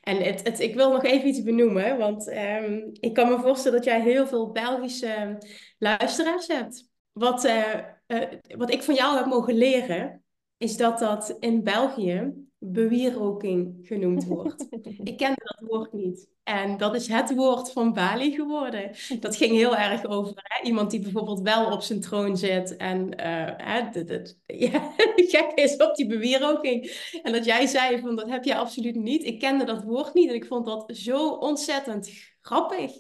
[0.01, 3.77] En het, het, ik wil nog even iets benoemen, want um, ik kan me voorstellen
[3.77, 5.39] dat jij heel veel Belgische
[5.79, 6.91] luisteraars hebt.
[7.13, 10.25] Wat, uh, uh, wat ik van jou heb mogen leren,
[10.57, 14.67] is dat dat in België bewieroking genoemd wordt.
[15.11, 16.29] ik kende dat woord niet.
[16.43, 18.91] En dat is het woord van Bali geworden.
[19.21, 23.21] Dat ging heel erg over hè, iemand die bijvoorbeeld wel op zijn troon zit en
[23.21, 24.93] uh, hè, dit, dit, ja,
[25.33, 27.11] gek is op die bewieroking.
[27.23, 29.25] En dat jij zei van dat heb je absoluut niet.
[29.25, 32.93] Ik kende dat woord niet en ik vond dat zo ontzettend grappig.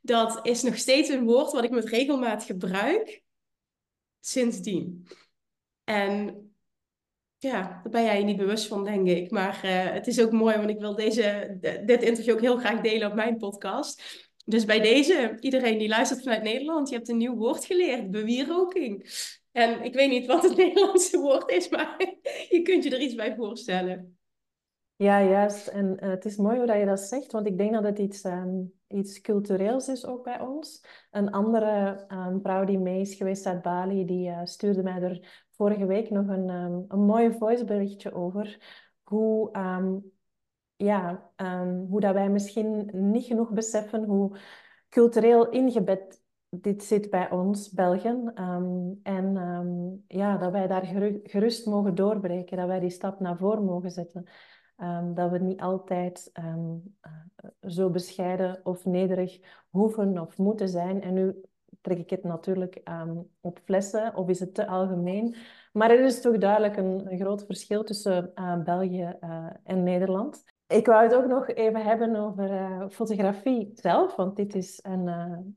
[0.00, 3.22] Dat is nog steeds een woord wat ik met regelmaat gebruik
[4.20, 5.06] sindsdien.
[5.84, 6.47] En
[7.38, 9.30] ja, daar ben jij je niet bewust van, denk ik.
[9.30, 12.80] Maar uh, het is ook mooi, want ik wil deze, dit interview ook heel graag
[12.80, 14.26] delen op mijn podcast.
[14.44, 19.10] Dus bij deze, iedereen die luistert vanuit Nederland, je hebt een nieuw woord geleerd, bewieroking.
[19.52, 21.96] En ik weet niet wat het Nederlandse woord is, maar
[22.50, 24.18] je kunt je er iets bij voorstellen.
[24.96, 25.66] Ja, juist.
[25.66, 28.24] En uh, het is mooi hoe je dat zegt, want ik denk dat het iets,
[28.24, 30.84] um, iets cultureels is ook bij ons.
[31.10, 35.46] Een andere um, vrouw die mee is geweest uit Bali, die uh, stuurde mij er
[35.58, 38.58] vorige week nog een, um, een mooi voiceberichtje over
[39.02, 40.12] hoe, um,
[40.76, 44.36] ja, um, hoe dat wij misschien niet genoeg beseffen hoe
[44.88, 48.34] cultureel ingebed dit zit bij ons, Belgen.
[49.02, 50.84] en ja, dat wij daar
[51.22, 54.26] gerust mogen doorbreken, dat wij die stap naar voren mogen zetten.
[55.14, 56.96] dat we niet altijd um,
[57.60, 59.40] zo bescheiden of nederig
[59.70, 61.02] hoeven of moeten zijn.
[61.02, 61.40] En nu
[61.80, 65.36] trek ik het natuurlijk um, op flessen of is het te algemeen.
[65.72, 70.44] Maar er is toch duidelijk een, groot verschil tussen uh, België uh, en Nederland.
[70.66, 75.06] Ik wou het ook nog even hebben over uh, fotografie zelf, want dit is een,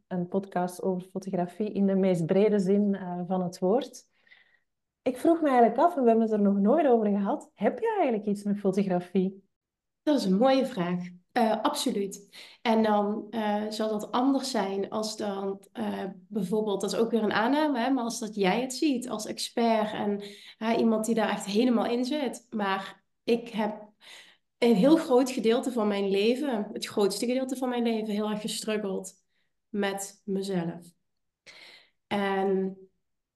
[0.08, 4.10] een podcast over fotografie in de meest brede zin van het woord.
[5.02, 7.96] Ik vroeg me eigenlijk af, we hebben het er nog nooit over gehad, heb je
[7.98, 9.44] eigenlijk iets met fotografie?
[10.04, 11.21] Dat is een mooie vraag.
[11.62, 12.28] Absoluut.
[12.62, 13.28] En dan
[13.70, 15.62] zal dat anders zijn als dan
[16.28, 19.26] bijvoorbeeld, dat is ook weer een aanname, hè, maar als dat jij het ziet als
[19.26, 20.24] expert en
[20.78, 22.48] iemand die daar echt helemaal in zit.
[22.50, 23.90] Maar ik heb
[24.58, 28.42] een heel groot gedeelte van mijn leven, het grootste gedeelte van mijn leven, heel erg
[28.42, 29.14] gestruggeld
[29.70, 30.92] met mezelf.
[32.08, 32.78] En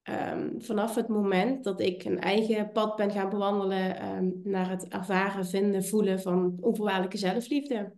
[0.05, 4.87] ehm, vanaf het moment dat ik een eigen pad ben gaan bewandelen ehm, naar het
[4.87, 7.93] ervaren, vinden, voelen van onvoorwaardelijke zelfliefde,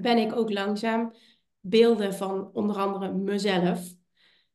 [0.00, 1.12] ben ik ook langzaam
[1.60, 3.94] beelden van onder andere mezelf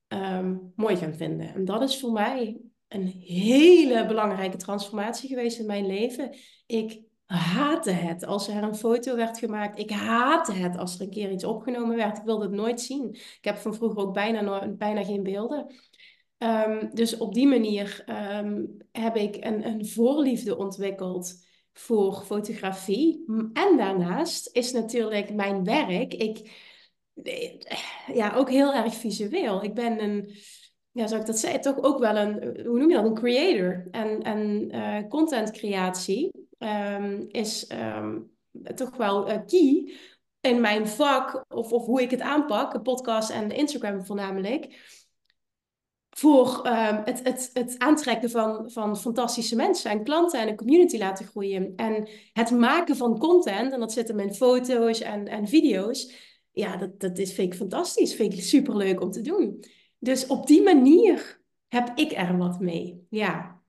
[0.08, 1.54] ehm, mooi gaan vinden.
[1.54, 6.36] En dat is voor mij een hele belangrijke transformatie geweest in mijn leven.
[6.65, 9.80] Ik haatte het als er een foto werd gemaakt.
[9.80, 12.18] Ik haatte het als er een keer iets opgenomen werd.
[12.18, 13.10] Ik wilde het nooit zien.
[13.13, 15.76] Ik heb van vroeger ook bijna, bijna geen beelden.
[16.39, 23.23] Ehm, dus op die manier ehm, heb ik een, een voorliefde ontwikkeld voor fotografie.
[23.54, 26.52] En daarnaast is natuurlijk mijn werk, ik,
[28.13, 29.63] ja, ook heel erg visueel.
[29.63, 30.32] Ik ben een,
[30.91, 33.88] ja, zou ik dat zeggen, toch ook wel een, hoe noem je dat, een creator.
[33.91, 37.67] En, en uh, content creatie um, is
[38.75, 39.93] toch wel uh, key
[40.41, 44.67] in mijn vak, of, of hoe ik het aanpak, podcast en Instagram voornamelijk,
[46.20, 50.98] voor um, het, het, het aantrekken van, van fantastische mensen en klanten en een community
[50.98, 51.76] laten groeien.
[51.76, 56.14] En het maken van content, en dat zit in foto's en, en video's,
[56.52, 59.64] ja, dat, dat is, vind ik fantastisch, vind ik superleuk om te doen.
[60.00, 63.06] Dus op die manier heb ik er wat mee.
[63.10, 63.62] Ja,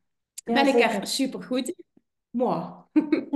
[0.44, 1.84] ja ben ik er super goed in.
[2.30, 2.64] Moi.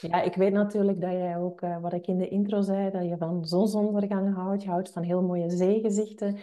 [0.00, 3.04] Ja, ik weet natuurlijk dat jij ook, uh, wat ik in de intro zei, dat
[3.04, 4.62] je van zonsondergang houdt.
[4.62, 6.38] Je houdt van heel mooie zeegezichten.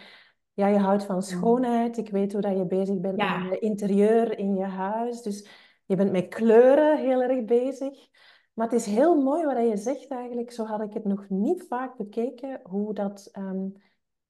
[0.53, 1.97] Ja, je houdt van schoonheid.
[1.97, 3.37] Ik weet hoe dat je bezig bent ja.
[3.37, 5.21] met je interieur in je huis.
[5.21, 5.47] Dus
[5.85, 8.09] je bent met kleuren heel erg bezig.
[8.53, 10.51] Maar het is heel mooi wat je zegt eigenlijk.
[10.51, 13.73] Zo had ik het nog niet vaak bekeken, hoe dat um,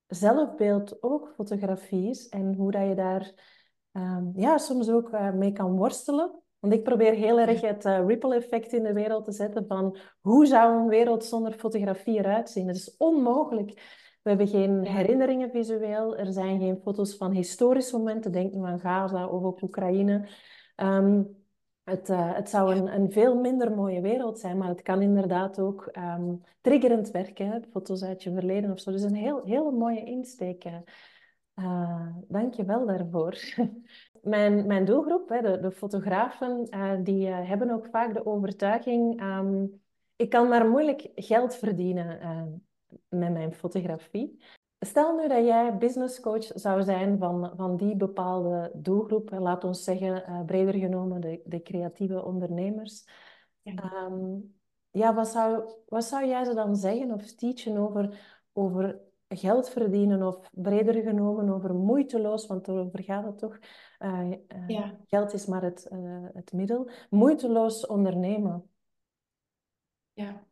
[0.08, 2.28] zelfbeeld ook fotografie is.
[2.30, 3.32] En hoe dat je daar
[3.92, 6.42] um, ja, soms ook uh, mee kan worstelen.
[6.60, 9.98] Want ik probeer heel erg het uh, ripple effect in de wereld te zetten van
[10.22, 12.68] hoe zou een wereld zonder fotografie eruit zien?
[12.68, 14.02] Het is onmogelijk.
[14.24, 16.18] We hebben geen herinneringen visueel.
[16.18, 18.32] Er zijn geen foto's van historische momenten.
[18.32, 20.28] Denk nu aan Gaza of op Oekraïne.
[20.76, 21.42] Um,
[21.84, 25.60] het, uh, het zou een, een, veel minder mooie wereld zijn, maar het kan inderdaad
[25.60, 27.66] ook um, triggerend werken.
[27.72, 28.92] Foto's uit je verleden of zo.
[28.92, 30.66] Dus een heel, heel mooie insteek.
[31.56, 33.38] Uh, Dank je wel daarvoor.
[34.22, 39.22] mijn, mijn doelgroep, hè, de, de fotografen, uh, die hebben ook vaak de overtuiging...
[39.24, 39.82] Um,
[40.16, 42.20] ik kan maar moeilijk geld verdienen
[43.10, 44.44] met mijn fotografie.
[44.80, 49.84] Stel nu dat jij business coach zou zijn van, van die bepaalde doelgroep, laat ons
[49.84, 53.08] zeggen, breder genomen de, de creatieve ondernemers.
[53.62, 54.06] Ja.
[54.06, 54.56] Um,
[54.92, 58.20] ja, wat zou, wat zou jij ze dan zeggen of teachen over,
[58.54, 63.60] over geld verdienen of breder genomen over moeiteloos, want daarover gaat het toch.
[64.00, 64.32] Uh,
[64.68, 66.90] uh, Geld is maar het, uh, het middel.
[67.10, 68.70] Moeiteloos ondernemen.
[70.14, 70.46] Ja.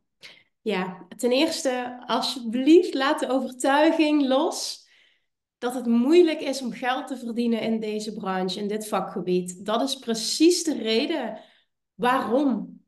[0.62, 4.88] Ja, ten eerste, alsjeblieft, laat de overtuiging los
[5.58, 9.66] dat het moeilijk is om geld te verdienen in deze branche, in dit vakgebied.
[9.66, 11.40] Dat is precies de reden
[11.96, 12.80] waarom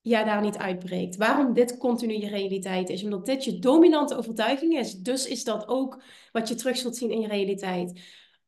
[0.00, 1.16] jij daar niet uitbreekt.
[1.16, 3.04] Waarom dit continu je realiteit is.
[3.04, 4.94] Omdat dit je dominante overtuiging is.
[4.94, 8.00] Dus is dat ook wat je terug zult zien in je realiteit.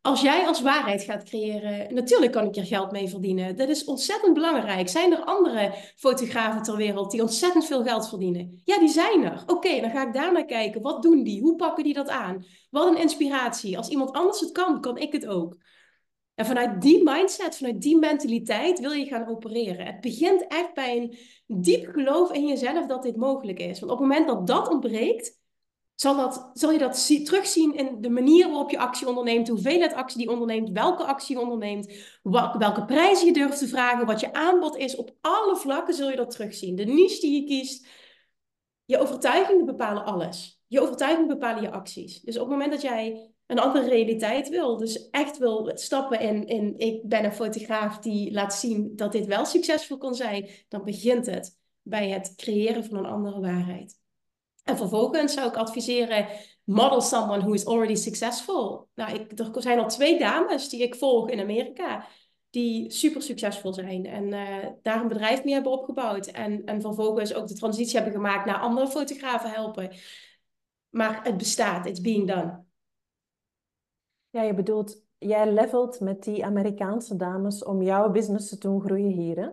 [0.07, 3.57] Als jij als waarheid gaat creëren, natuurlijk kan ik er geld mee verdienen.
[3.57, 4.89] Dat is ontzettend belangrijk.
[4.89, 8.61] Zijn er andere fotografen ter wereld die ontzettend veel geld verdienen?
[8.65, 9.43] Ja, die zijn er.
[9.47, 10.83] Oké, dan ga ik daar naar kijken.
[10.83, 11.41] Wat doen die?
[11.41, 12.45] Hoe pakken die dat aan?
[12.71, 13.77] Wat een inspiratie.
[13.77, 15.57] Als iemand anders het kan, kan ik het ook.
[16.35, 19.87] En vanuit die mindset, vanuit die mentaliteit wil je gaan opereren.
[19.87, 21.17] Het begint echt bij een
[21.63, 23.81] diep geloof in jezelf dat dit mogelijk is.
[23.81, 25.39] Want op het moment dat dat ontbreekt,
[25.95, 29.95] zal, dat, zal je dat terugzien in de manier waarop je actie onderneemt, de hoeveelheid
[29.95, 34.33] actie die onderneemt, welke actie je onderneemt, welke prijzen je durft te vragen, wat je
[34.33, 34.97] aanbod is.
[34.97, 36.77] Op alle vlakken zul je dat terugzien.
[36.77, 37.87] De niche die je kiest,
[38.85, 40.63] je overtuigingen bepalen alles.
[40.67, 42.21] Je overtuigingen bepalen je acties.
[42.21, 44.77] Dus op het moment dat jij een andere realiteit wil.
[44.77, 49.27] Dus echt wil stappen in, in ik ben een fotograaf die laat zien dat dit
[49.27, 50.49] wel succesvol kan zijn.
[50.69, 54.03] Dan begint het bij het creëren van een andere waarheid.
[54.65, 56.27] En vervolgens zou ik adviseren,
[56.65, 58.89] model someone who is already successful.
[58.95, 62.07] Nou, ik, er zijn al twee dames die ik volg in Amerika.
[62.55, 66.27] die super succesvol zijn en uh, daar een bedrijf mee hebben opgebouwd.
[66.27, 69.91] En, en vervolgens ook de transitie hebben gemaakt naar andere fotografen helpen.
[70.91, 72.65] Maar het bestaat, it's being done.
[74.31, 79.11] Ja, je bedoelt, jij levelt met die Amerikaanse dames om jouw business te doen groeien
[79.11, 79.49] hier, hè?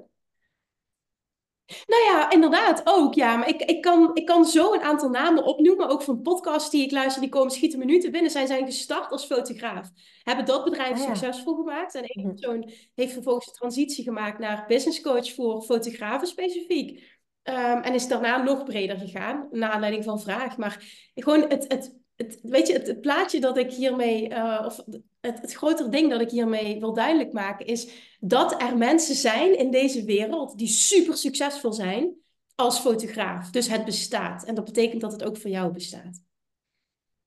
[1.88, 3.14] Nou ja, inderdaad ook.
[3.14, 6.70] Ja, maar ik, ik, kan, ik kan zo een aantal namen opnoemen, ook van podcasts
[6.70, 8.32] die ik luister, die komen schieten minuten binnen.
[8.32, 9.90] Zij zijn gestart als fotograaf,
[10.24, 11.96] hebben dat bedrijf ah, succesvol gemaakt.
[11.96, 12.36] En één mhm.
[12.36, 17.20] persoon heeft vervolgens de transitie gemaakt naar business coach voor fotografen specifiek.
[17.44, 20.58] Ehm, en is daarna nog breder gegaan, naar aanleiding van vraag.
[20.58, 20.84] Maar
[21.16, 24.84] gewoon het, het het, weet je, het, plaatje dat ik hiermee, uh, of
[25.22, 29.58] het, het grotere ding dat ik hiermee wil duidelijk maken, is dat er mensen zijn
[29.58, 32.16] in deze wereld die super succesvol zijn
[32.56, 33.50] als fotograaf.
[33.50, 34.44] Dus het bestaat.
[34.44, 36.24] En dat betekent dat het ook voor jou bestaat.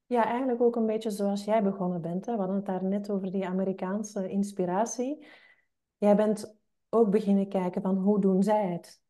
[0.07, 2.27] Ja, eigenlijk ook een beetje zoals jij begonnen bent.
[2.27, 2.33] Hè?
[2.33, 5.27] We hadden het daar net over die Amerikaanse inspiratie.
[5.97, 6.57] Jij bent
[6.89, 9.03] ook beginnen kijken van hoe doen zij het?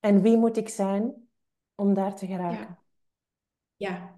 [0.00, 1.28] En wie moet ik zijn
[1.74, 2.78] om daar te geraken?
[3.76, 4.15] Ja, ja.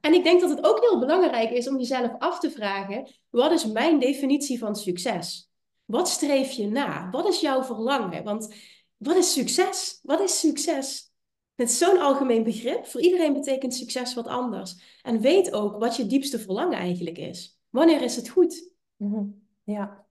[0.00, 3.52] En ik denk dat het ook heel belangrijk is om jezelf af te vragen: wat
[3.52, 5.50] is mijn definitie van succes?
[5.84, 7.10] Wat streef je na?
[7.10, 8.24] Wat is jouw verlangen?
[8.24, 8.54] Want
[8.96, 10.00] wat is succes?
[10.02, 11.12] Wat is succes?
[11.54, 12.86] Het is zo'n algemeen begrip.
[12.86, 14.98] Voor iedereen betekent succes wat anders.
[15.02, 17.58] En weet ook wat je diepste verlangen eigenlijk is.
[17.70, 18.72] Wanneer is het goed?
[18.96, 19.24] Mhm.
[19.64, 20.06] Ja.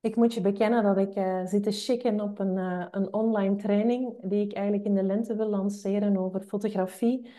[0.00, 3.56] Ik moet je bekennen dat ik uh, zit te chicken op een, uh, een online
[3.56, 7.30] training die ik eigenlijk in de lente wil lanceren over fotografie,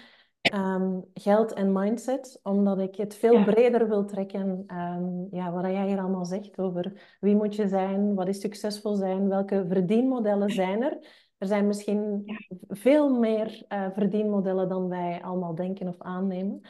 [0.54, 4.66] um, geld en mindset, omdat ik het veel breder wil trekken.
[4.68, 8.96] Um, ja, wat jij hier allemaal zegt over wie moet je zijn, wat is succesvol
[8.96, 10.98] zijn, welke verdienmodellen zijn er.
[11.38, 12.24] Er zijn misschien
[12.68, 16.62] veel meer uh, verdienmodellen dan wij allemaal denken of aannemen.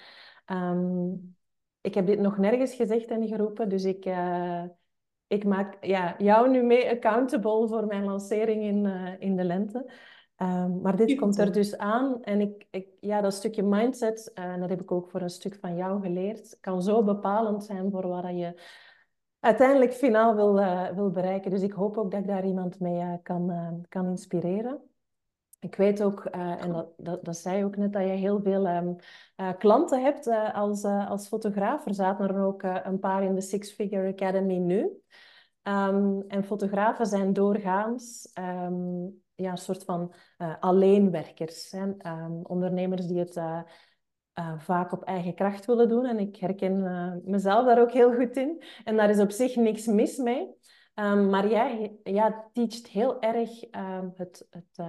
[0.51, 1.35] Um,
[1.81, 4.05] ik heb dit nog nergens gezegd en geroepen, dus ik
[5.27, 9.91] ik maak ja, jou nu mee accountable voor mijn lancering in, uh, in de lente.
[10.37, 12.23] Um, maar dit komt er dus aan.
[12.23, 15.29] En ik, ik, ja, dat stukje mindset, uh, en dat heb ik ook voor een
[15.29, 18.61] stuk van jou geleerd, kan zo bepalend zijn voor wat je
[19.39, 21.51] uiteindelijk finaal wil, uh, wil bereiken.
[21.51, 24.81] Dus ik hoop ook dat ik daar iemand mee kan, kan inspireren.
[25.59, 28.67] Ik weet ook, en dat, dat, dat, zei je ook net, dat je heel veel
[28.67, 28.95] um,
[29.57, 31.85] klanten hebt als, als fotograaf.
[31.85, 35.01] Er zaten er ook een paar in de Six Figure Academy nu.
[35.63, 41.71] Ehm, en fotografen zijn doorgaans ehm, ja, een soort van uh, alleenwerkers.
[41.71, 41.91] Hè?
[41.97, 43.61] Ehm, ondernemers die het uh,
[44.39, 46.05] uh, vaak op eigen kracht willen doen.
[46.05, 48.63] En ik herken mezelf daar ook heel goed in.
[48.83, 50.55] En daar is op zich niks mis mee.
[51.29, 53.49] maar jij ja, teacht heel erg
[54.15, 54.87] het, het,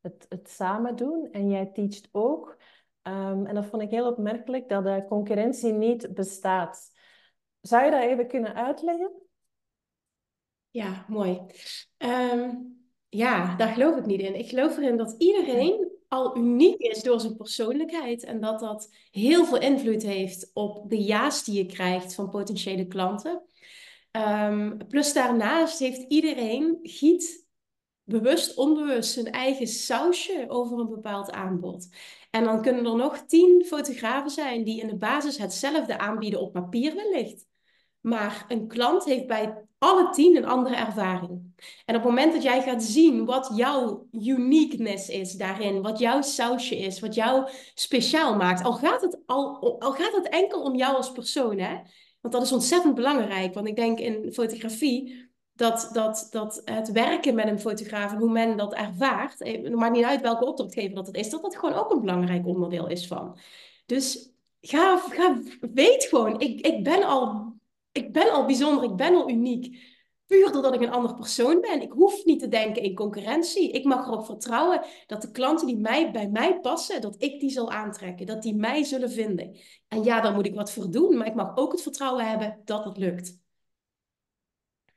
[0.00, 1.28] het, het samen doen.
[1.32, 2.56] En jij teacht ook,
[3.02, 6.90] en dat vond ik heel opmerkelijk, dat de concurrentie niet bestaat.
[7.60, 9.12] Zou je dat even kunnen uitleggen?
[10.70, 11.40] Ja, mooi.
[11.96, 12.50] Ehm,
[13.10, 14.38] ja, daar geloof ik niet in.
[14.38, 19.44] Ik geloof erin dat iedereen al uniek is door zijn persoonlijkheid en dat dat heel
[19.44, 23.42] veel invloed heeft op de ja's die je krijgt van potentiële klanten.
[24.12, 27.48] Um, plus daarnaast heeft iedereen giet
[28.04, 31.88] bewust, onbewust zijn eigen sausje over een bepaald aanbod.
[32.30, 36.52] En dan kunnen er nog tien fotografen zijn die in de basis hetzelfde aanbieden op
[36.52, 37.46] papier wellicht.
[38.00, 41.30] Maar een klant heeft bij alle tien een andere ervaring.
[41.84, 46.22] En op het moment dat jij gaat zien wat jouw uniqueness is daarin, wat jouw
[46.22, 50.76] sausje is, wat jou speciaal maakt, al gaat het, al, al gaat het enkel om
[50.76, 51.76] jou als persoon, hè?
[52.20, 53.54] want dat is ontzettend belangrijk.
[53.54, 58.30] Want ik denk in fotografie dat, dat, dat het werken met een fotograaf en hoe
[58.30, 61.56] men dat ervaart, eh, het maakt niet uit welke opdrachtgever dat het is, dat dat
[61.56, 63.38] gewoon ook een belangrijk onderdeel is van.
[63.86, 67.49] Dus ga, ga weet gewoon, ik, ik ben al
[67.92, 69.88] ik ben al bijzonder, ik ben al uniek.
[70.26, 71.82] Puur doordat ik een ander persoon ben.
[71.82, 73.70] Ik hoef niet te denken in concurrentie.
[73.70, 77.50] Ik mag erop vertrouwen dat de klanten die mij, bij mij passen, dat ik die
[77.50, 78.26] zal aantrekken.
[78.26, 79.56] Dat die mij zullen vinden.
[79.88, 81.16] En ja, daar moet ik wat voor doen.
[81.16, 83.38] Maar ik mag ook het vertrouwen hebben dat het lukt.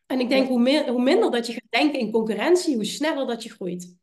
[0.05, 3.27] En ik denk, hoe, meer, hoe minder dat je gaat denken in concurrentie, hoe sneller
[3.27, 3.97] dat je groeit.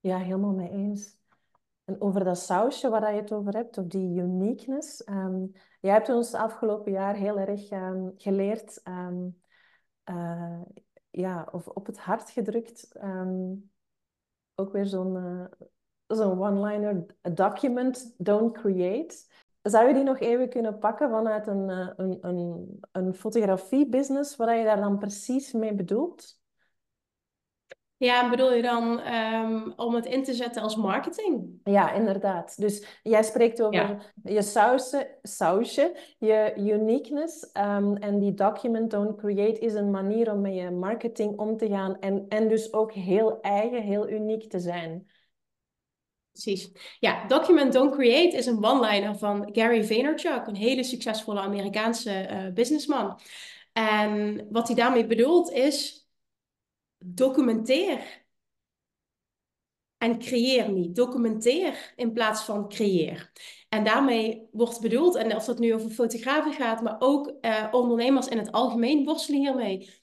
[0.00, 1.16] Ja, helemaal mee eens.
[1.98, 5.08] Over dat sausje waar je het over hebt, of die uniqueness.
[5.08, 9.28] Um, jij hebt ons afgelopen jaar heel erg ehm, geleerd, ehm,
[10.04, 10.60] eh,
[11.10, 12.92] ja, of op het hart gedrukt.
[14.54, 15.48] ook weer zo'n
[16.06, 19.14] zo'n one-liner, document, don't create.
[19.62, 24.48] Zou je die nog even kunnen pakken vanuit een, uh, een, een, een fotografie-business, wat
[24.56, 26.41] je daar dan precies mee bedoelt?
[28.02, 31.60] Ja, bedoel je dan ehm, om het in te zetten als marketing?
[31.64, 32.60] Ja, inderdaad.
[32.60, 37.50] Dus jij spreekt over je sausje, sausje, je uniqueness.
[37.52, 41.68] Um, en die document don't create is een manier om met je marketing om te
[41.68, 41.98] gaan.
[41.98, 45.10] En, en dus ook heel eigen, heel uniek te zijn.
[46.32, 46.70] Precies.
[46.98, 52.52] Ja, Document Don't Create is een one-liner van Gary Vaynerchuk, een hele succesvolle Amerikaanse uh,
[52.52, 53.20] businessman.
[53.72, 56.01] En wat hij daarmee bedoelt is,
[57.04, 58.24] documenteer.
[59.98, 60.96] En creëer niet.
[60.96, 63.32] Documenteer in plaats van creëer.
[63.68, 68.28] En daarmee wordt bedoeld, en of dat nu over fotografen gaat, maar ook uh, ondernemers
[68.28, 70.02] in het algemeen worstelen hiermee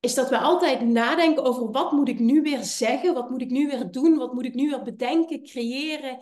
[0.00, 3.50] is dat we altijd nadenken over wat moet ik nu weer zeggen, wat moet ik
[3.50, 6.18] nu weer doen, wat moet ik nu weer bedenken, creëren,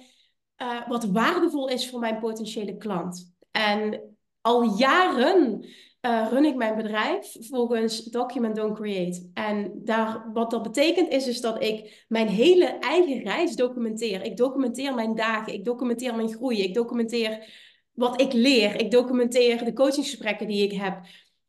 [0.62, 3.34] uh, wat waardevol is voor mijn potentiële klant.
[3.50, 4.02] En
[4.40, 5.66] al jaren
[6.02, 9.30] uh, run ik mijn bedrijf volgens Document Don't Create.
[9.34, 14.24] En daar, wat dat betekent is, is dat ik mijn hele eigen reis documenteer.
[14.24, 17.46] Ik documenteer mijn dagen, ik documenteer mijn groei, ik documenteer
[17.92, 21.00] wat ik leer, ik documenteer de coachingsgesprekken die ik heb.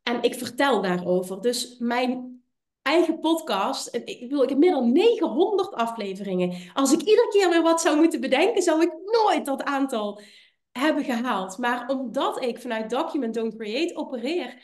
[0.04, 1.42] En ik vertel daarover.
[1.42, 2.42] Dus mijn
[2.82, 6.72] eigen podcast, ik, bedoel, ik heb meer dan 900 afleveringen.
[6.74, 10.22] Als ik iedere keer weer wat zou moeten bedenken, zou ik nooit dat aantal
[10.72, 11.58] hebben gehaald.
[11.58, 14.62] Maar omdat ik vanuit Document Don't Create opereer,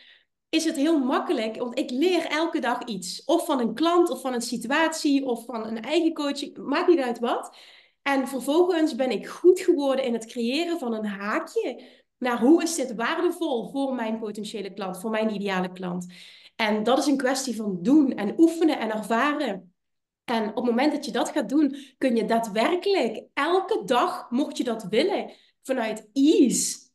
[0.50, 1.56] is het heel makkelijk.
[1.56, 3.24] Want ik leer elke dag iets.
[3.24, 6.58] Of van een klant, of van een situatie, of van een eigen coaching.
[6.58, 7.58] Maakt niet uit wat.
[8.02, 11.84] En vervolgens ben ik goed geworden in het creëren van een haakje
[12.18, 16.14] naar hoe is dit waardevol voor mijn potentiële klant, voor mijn ideale klant.
[16.56, 19.74] En dat is een kwestie van doen en oefenen en ervaren.
[20.24, 24.58] En op het moment dat je dat gaat doen, kun je daadwerkelijk elke dag, mocht
[24.58, 25.32] je dat willen,
[25.66, 26.90] vanuit ease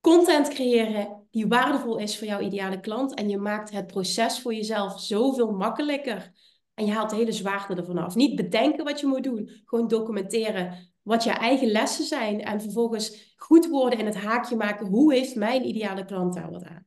[0.00, 3.14] content creëren die waardevol is voor jouw ideale klant.
[3.14, 6.32] En je maakt het proces voor jezelf zoveel makkelijker.
[6.74, 8.14] En je haalt de hele zwaarte ervan af.
[8.14, 13.34] Niet bedenken wat je moet doen, gewoon documenteren wat je eigen lessen zijn en vervolgens
[13.36, 14.86] goed worden in het haakje maken.
[14.86, 16.86] Hoe heeft mijn ideale klant daar wat aan?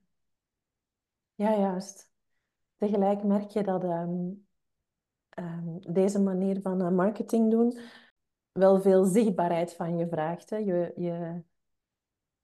[1.35, 2.09] Ja, juist.
[2.77, 4.31] Tegelijk merk je dat ehm,
[5.29, 7.79] ehm, deze manier van uh, marketing doen
[8.59, 10.49] wel veel zichtbaarheid van je vraagt.
[10.49, 10.57] Hè.
[10.57, 11.41] Je, je,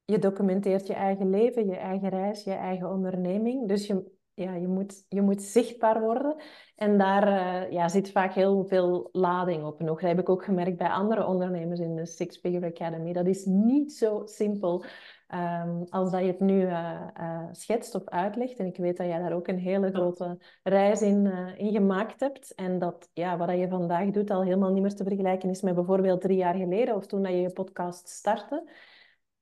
[0.05, 3.67] je documenteert je eigen leven, je eigen reis, je eigen onderneming.
[3.67, 6.35] Dus je, ja, je, moet, je moet zichtbaar worden.
[6.75, 9.99] En daar uh, ja, zit vaak heel veel lading op nog.
[9.99, 13.13] Dat heb ik ook gemerkt bij andere ondernemers in de Six Figure Academy.
[13.13, 14.85] Dat is niet zo simpel
[15.33, 18.59] um, als dat je het nu uh, uh, schetst of uitlegt.
[18.59, 21.25] En ik weet dat jij daar ook een hele grote reis in,
[21.57, 22.53] in gemaakt hebt.
[22.53, 25.75] En dat ja, wat je vandaag doet al helemaal niet meer te vergelijken is met
[25.75, 28.69] bijvoorbeeld drie jaar geleden of toen dat je je podcast startte.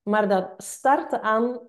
[0.03, 1.59] Maar dat starten aan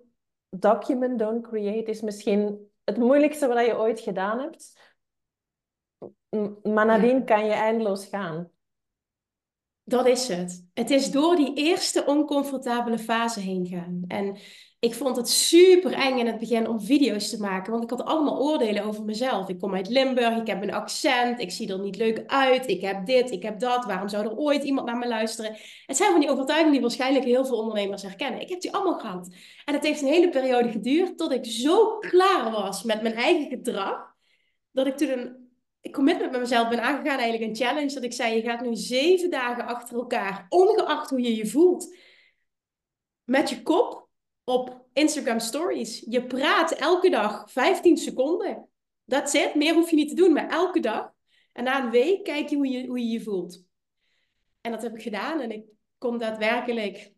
[0.48, 4.92] document, don't create is misschien het moeilijkste wat je ooit gedaan hebt.
[6.62, 8.50] Maar nadien kan je eindeloos gaan.
[9.90, 10.66] Dat is het.
[10.74, 14.04] Het is door die eerste oncomfortabele fase heen gaan.
[14.08, 14.36] En
[14.78, 18.04] ik vond het super eng in het begin om video's te maken, want ik had
[18.04, 19.48] allemaal oordelen over mezelf.
[19.48, 22.80] Ik kom uit Limburg, ik heb een accent, ik zie er niet leuk uit, ik
[22.80, 23.84] heb dit, ik heb dat.
[23.84, 25.56] Waarom zou er ooit iemand naar me luisteren?
[25.86, 28.40] Het zijn van die overtuigingen die waarschijnlijk heel veel ondernemers herkennen.
[28.40, 29.34] Ik heb die allemaal gehad.
[29.64, 33.48] En het heeft een hele periode geduurd tot ik zo klaar was met mijn eigen
[33.48, 34.14] gedrag,
[34.72, 35.39] dat ik toen een
[35.90, 39.30] commitment met mezelf ben aangegaan, eigenlijk een challenge, dat ik zei, je gaat nu zeven
[39.30, 41.96] dagen achter elkaar, ongeacht hoe je je voelt,
[43.24, 44.08] met je kop
[44.44, 46.04] op Instagram Stories.
[46.08, 48.68] Je praat elke dag 15 seconden.
[49.04, 51.12] Dat zit, meer hoef je niet te doen, maar elke dag.
[51.52, 53.64] En na een week kijk je hoe je hoe je, je voelt.
[54.60, 55.64] En dat heb ik gedaan en ik
[55.98, 57.12] kon daadwerkelijk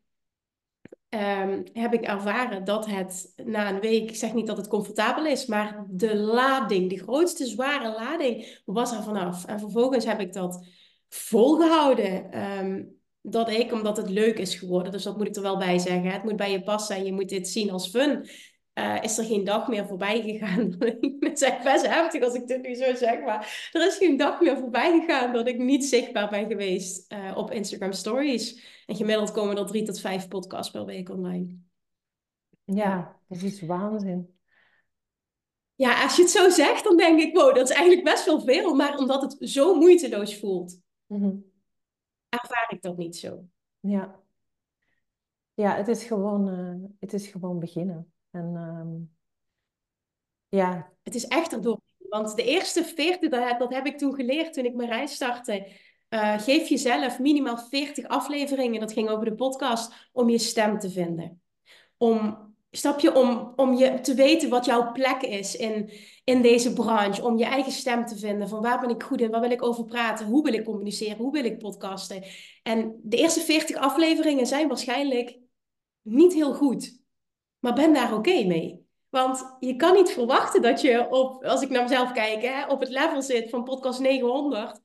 [1.15, 5.27] um, heb ik ervaren dat het na een week, ik zeg niet dat het comfortabel
[5.27, 9.45] is, maar de lading, de grootste zware lading, was er vanaf.
[9.45, 10.67] En vervolgens heb ik dat
[11.09, 12.39] volgehouden.
[12.59, 15.79] Um, dat ik, omdat het leuk is geworden, dus dat moet ik er wel bij
[15.79, 16.11] zeggen.
[16.11, 18.29] Het moet bij je passen en je moet dit zien als fun.
[18.75, 20.75] Uh, is er geen dag meer voorbij gegaan.
[21.21, 24.41] Het is best heftig als ik dit nu zo zeg, maar er is geen dag
[24.41, 28.61] meer voorbij gegaan dat ik niet zichtbaar ben geweest uh, op Instagram Stories.
[28.93, 31.57] En gemiddeld komen er drie tot vijf podcasts per week online.
[32.65, 34.39] Ja, dat is waanzin.
[35.75, 38.41] Ja, als je het zo zegt, dan denk ik, wow, dat is eigenlijk best wel
[38.41, 38.75] veel.
[38.75, 41.51] Maar omdat het zo moeiteloos voelt, mm
[42.29, 43.45] ervaar ik dat niet zo.
[43.81, 44.21] Ja,
[45.55, 48.13] ja het, is gewoon, uh, het is gewoon beginnen.
[48.31, 49.17] En um,
[50.49, 50.93] ja.
[51.03, 51.81] Het is echt erdoor.
[51.97, 55.69] Want de eerste 40, dat, dat heb ik toen geleerd toen ik mijn reis startte.
[56.15, 60.91] Uh, geef jezelf minimaal 40 afleveringen, dat ging over de podcast, om je stem te
[60.91, 61.43] vinden.
[61.97, 63.15] Om Snap je?
[63.15, 65.91] Om, om je te weten wat jouw plek is in,
[66.25, 67.25] in deze branche.
[67.25, 68.49] Om je eigen stem te vinden.
[68.49, 69.31] Van waar ben ik goed in?
[69.31, 70.27] Waar wil ik over praten?
[70.27, 71.17] Hoe wil ik communiceren?
[71.17, 72.25] Hoe wil ik podcasten?
[72.63, 75.39] En de eerste 40 afleveringen zijn waarschijnlijk
[76.03, 77.01] niet heel goed.
[77.59, 78.87] Maar ben daar oké mee.
[79.09, 82.81] Want je kan niet verwachten dat je op, als ik naar mezelf kijk, hè, op
[82.81, 84.81] het level zit van podcast 900.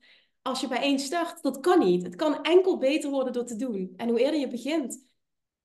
[0.48, 2.02] Als je bij één start, dat kan niet.
[2.02, 3.92] Het kan enkel beter worden door te doen.
[3.96, 5.06] En hoe eerder je begint,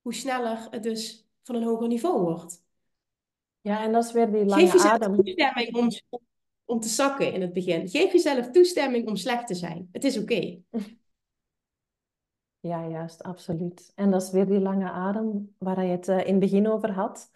[0.02, 2.62] hoe sneller het dus van een hoger niveau wordt.
[3.60, 5.16] Ja, en dat is weer die lange Geef jezelf adem.
[5.16, 5.88] toestemming om,
[6.64, 7.88] om te zakken in het begin.
[7.88, 9.88] Geef jezelf toestemming om slecht te zijn.
[9.92, 10.58] Het is oké.
[12.60, 13.92] Ja, juist, absoluut.
[13.94, 16.92] En dat is weer die lange adem waar je het uh, in het begin over
[16.92, 17.30] had.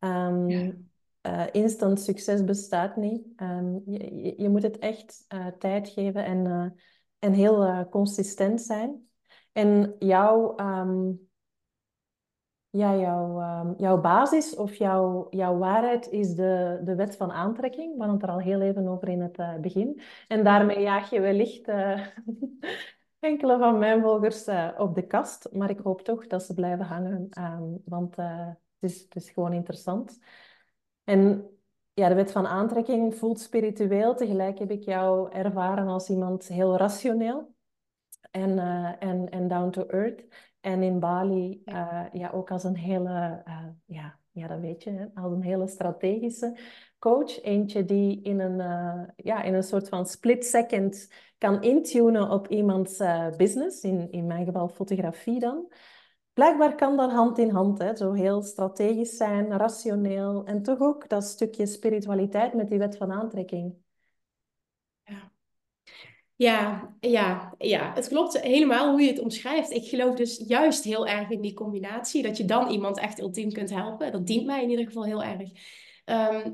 [0.00, 0.90] Um,
[1.26, 3.26] uh, instant succes bestaat niet.
[3.36, 6.74] Um, je, je, moet het echt uh, tijd geven en,
[7.18, 9.08] en heel consistent zijn.
[9.52, 10.54] En jouw
[12.70, 17.92] ja, jouw, ehm, jouw basis of jouw, jouw waarheid is de, de wet van aantrekking.
[17.92, 20.00] We hadden het er al heel even over in het begin.
[20.28, 21.68] En daarmee jaag je wellicht
[23.18, 25.48] enkele van mijn volgers op de kast.
[25.52, 27.28] Maar ik hoop toch dat ze blijven hangen,
[27.84, 30.18] want het, is, het is gewoon interessant.
[31.06, 31.50] En
[31.94, 34.14] ja, de wet van aantrekking voelt spiritueel.
[34.14, 37.54] Tegelijk heb ik jou ervaren als iemand heel rationeel
[38.30, 38.58] en,
[38.98, 40.24] en, en down to earth.
[40.60, 42.04] En in Bali ja.
[42.12, 45.42] Uh, ja ook als een hele, uh, ja, ja, dat weet je, hè, als een
[45.42, 46.58] hele strategische
[46.98, 47.42] coach.
[47.42, 48.56] Eentje die in een,
[49.16, 53.02] ja, in een soort van split second kan intunen op iemands
[53.36, 55.72] business, in, in mijn geval fotografie dan.
[56.36, 61.08] Blijkbaar kan dat hand in hand, hè, zo heel strategisch zijn, rationeel en toch ook
[61.08, 63.74] dat stukje spiritualiteit met die wet van aantrekking.
[66.36, 69.70] Ja, ja, ja, het klopt helemaal hoe je het omschrijft.
[69.70, 73.52] Ik geloof dus juist heel erg in die combinatie, dat je dan iemand echt ultiem
[73.52, 74.12] kunt helpen.
[74.12, 75.50] Dat dient mij in ieder geval heel erg.
[76.04, 76.52] Ehm,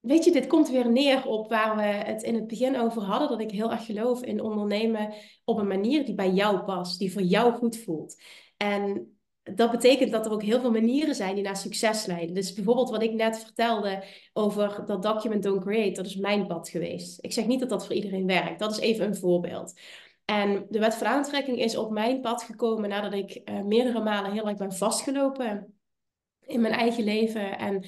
[0.00, 3.28] weet je, dit komt weer neer op waar we het in het begin over hadden,
[3.28, 5.14] dat ik heel erg geloof in ondernemen
[5.44, 8.16] op een manier die bij jou past, die voor jou goed voelt.
[8.58, 12.34] En dat betekent dat er ook heel veel manieren zijn die naar succes leiden.
[12.34, 16.68] Dus bijvoorbeeld wat ik net vertelde over dat document don't create, dat is mijn pad
[16.68, 17.24] geweest.
[17.24, 19.80] Ik zeg niet dat dat voor iedereen werkt, dat is even een voorbeeld.
[20.24, 24.32] En de wet van aantrekking is op mijn pad gekomen nadat ik uh, meerdere malen
[24.32, 25.74] heel erg ben vastgelopen
[26.40, 27.58] in mijn eigen leven.
[27.58, 27.86] En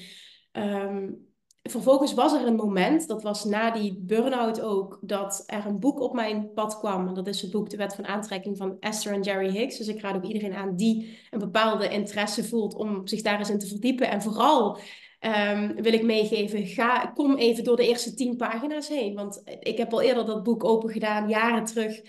[0.51, 1.30] um,
[1.63, 5.99] vervolgens was er een moment, dat was na die burn-out ook, dat er een boek
[5.99, 7.13] op mijn pad kwam.
[7.13, 9.77] dat is het boek De Wet van Aantrekking van Esther en Jerry Hicks.
[9.77, 13.49] Dus ik raad ook iedereen aan die een bepaalde interesse voelt om zich daar eens
[13.49, 14.09] in te verdiepen.
[14.09, 14.79] En vooral
[15.19, 19.15] um, wil ik meegeven, ga, kom even door de eerste tien pagina's heen.
[19.15, 22.01] Want ik heb al eerder dat boek open gedaan, jaren terug.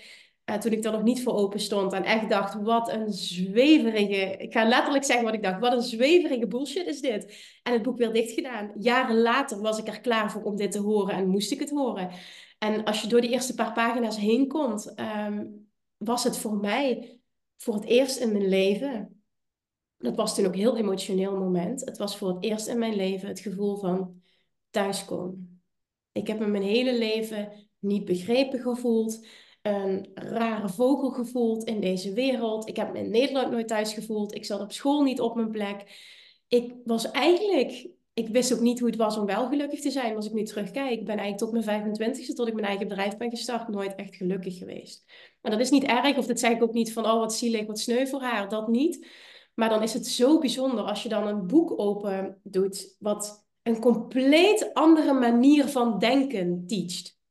[0.49, 4.37] Uh, toen ik er nog niet voor open stond en echt dacht, wat een zweverige,
[4.37, 7.35] ik ga letterlijk zeggen wat ik dacht, wat een zweverige bullshit is dit.
[7.63, 8.71] En het boek weer dicht gedaan.
[8.77, 11.69] Jaren later was ik er klaar voor om dit te horen en moest ik het
[11.69, 12.09] horen.
[12.57, 15.67] En als je door die eerste paar pagina's heen komt, um,
[15.97, 17.19] was het voor mij
[17.57, 19.23] voor het eerst in mijn leven,
[19.97, 22.95] dat was toen ook een heel emotioneel moment, het was voor het eerst in mijn
[22.95, 24.21] leven het gevoel van
[24.69, 25.61] thuiskomen.
[26.11, 29.25] Ik heb me mijn hele leven niet begrepen gevoeld
[29.63, 32.67] een rare vogel gevoeld in deze wereld.
[32.67, 34.35] Ik heb me in Nederland nooit thuis gevoeld.
[34.35, 35.83] Ik zat op school niet op mijn plek.
[36.47, 40.15] Ik was eigenlijk, ik wist ook niet hoe het was om wel gelukkig te zijn.
[40.15, 43.17] Als ik nu terugkijk, ik ben eigenlijk tot mijn 25ste, tot ik mijn eigen bedrijf
[43.17, 45.05] ben gestart, nooit echt gelukkig geweest.
[45.41, 47.65] Maar dat is niet erg, of dat zeg ik ook niet van, oh wat zielig,
[47.65, 49.07] wat sneu voor haar, dat niet.
[49.53, 53.79] Maar dan is het zo bijzonder als je dan een boek open doet, wat een
[53.79, 57.21] compleet andere manier van denken teacht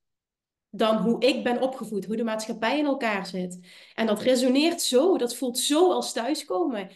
[0.75, 3.59] dan hoe ik ben opgevoed, hoe de maatschappij in elkaar zit.
[3.95, 6.91] En dat resoneert zo, dat voelt zo als thuiskomen.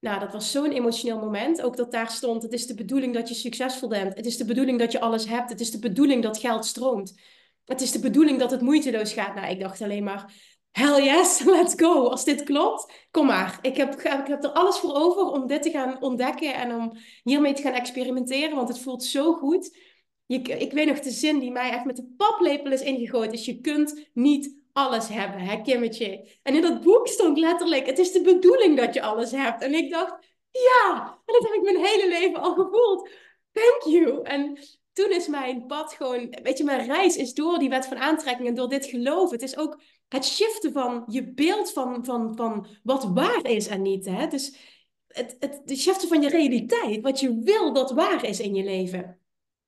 [0.00, 1.62] Nou, dat was zo'n emotioneel moment.
[1.62, 4.16] Ook dat daar stond: het is de bedoeling dat je succesvol bent.
[4.16, 5.50] Het is de bedoeling dat je alles hebt.
[5.50, 7.20] Het is de bedoeling dat geld stroomt.
[7.64, 9.34] Het is de bedoeling dat het moeiteloos gaat.
[9.34, 10.32] Nou, ik dacht alleen maar:
[10.70, 12.08] hell yes, let's go.
[12.08, 13.58] Als dit klopt, kom maar.
[13.62, 16.92] Ik heb, ik heb er alles voor over om dit te gaan ontdekken en om
[17.22, 19.76] hiermee te gaan experimenteren, want het voelt zo goed.
[20.36, 23.32] Ik weet nog de zin die mij echt met de paplepel is ingegooid.
[23.32, 26.28] Is je kunt niet alles hebben, hè Kimmetje?
[26.42, 29.62] En in dat boek stond letterlijk, het is de bedoeling dat je alles hebt.
[29.62, 30.14] En ik dacht,
[30.50, 31.18] ja!
[31.26, 33.08] En dat heb ik mijn hele leven al gevoeld.
[33.52, 34.22] Thank you!
[34.22, 34.58] En
[34.92, 38.48] toen is mijn pad gewoon, weet je, mijn reis is door die wet van aantrekking
[38.48, 39.30] en door dit geloof.
[39.30, 43.82] Het is ook het shiften van je beeld van, van, van wat waar is en
[43.82, 44.04] niet.
[44.04, 44.26] Hè?
[44.26, 44.56] Dus
[45.06, 48.64] het, het, het shiften van je realiteit, wat je wil dat waar is in je
[48.64, 49.19] leven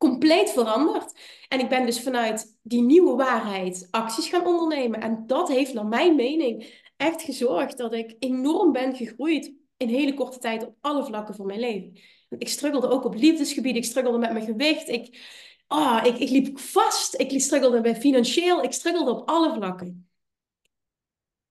[0.02, 1.12] compleet veranderd.
[1.48, 5.00] En ik ben dus vanuit die nieuwe waarheid acties gaan ondernemen.
[5.00, 10.14] En dat heeft naar mijn mening echt gezorgd dat ik enorm ben gegroeid in hele
[10.14, 11.98] korte tijd op alle vlakken van mijn leven.
[12.28, 15.20] Ik struggelde ook op liefdesgebied, ik struggelde met mijn gewicht, ik,
[15.68, 20.08] oh, ik, ik liep vast, ik struggelde bij financieel, ik struggelde op alle vlakken.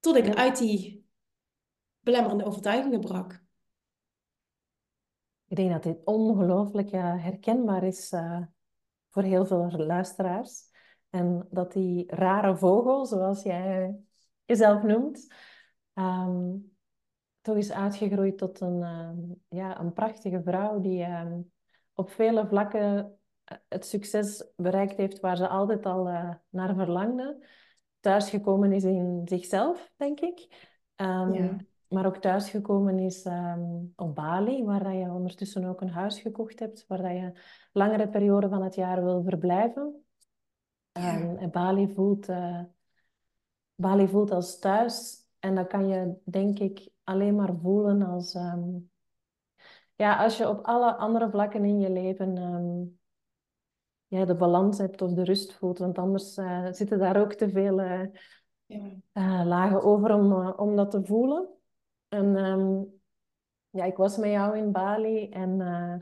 [0.00, 1.06] Tot ik uit die
[2.00, 3.41] belemmerende overtuigingen brak.
[5.52, 8.42] Ik denk dat dit ongelooflijk herkenbaar is uh,
[9.10, 10.62] voor heel veel luisteraars.
[11.10, 13.96] En dat die rare vogel, zoals jij
[14.44, 15.34] jezelf noemt,
[15.94, 16.72] um,
[17.40, 21.52] toch is uitgegroeid tot een, um, ja, een prachtige vrouw die um,
[21.94, 26.04] op vele vlakken eh, het succes bereikt heeft waar ze altijd al
[26.48, 27.46] naar verlangde.
[28.00, 30.70] Thuisgekomen is in zichzelf, denk ik.
[30.96, 31.56] Ja
[31.92, 36.84] maar ook thuisgekomen is um, op Bali, waar je ondertussen ook een huis gekocht hebt,
[36.88, 37.32] waar je
[37.72, 40.04] langere perioden van het jaar wil verblijven.
[40.92, 42.60] Um, en Bali voelt, uh,
[43.74, 45.26] Bali voelt als thuis.
[45.38, 48.34] En dat kan je, denk ik, alleen maar voelen als...
[48.34, 48.90] Um,
[49.94, 52.34] ja, als je op alle andere vlakken in je leven
[54.06, 55.78] ja, de balans hebt of de rust voelt.
[55.78, 58.06] Want anders uh, zitten daar ook te veel uh,
[59.12, 59.44] ja.
[59.44, 61.48] lagen over om, om dat te voelen.
[62.12, 62.82] En ehm,
[63.70, 65.96] ja, ik was met jou in Bali en uh,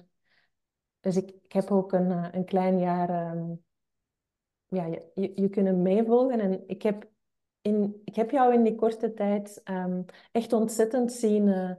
[1.01, 3.65] dus ik, heb ook een, uh, een klein jaar um,
[4.67, 6.41] ja, je, je, kunnen meevolgen.
[6.41, 7.11] En ik heb,
[7.61, 11.73] in, ik heb jou in die korte tijd um, echt ontzettend zien, uh,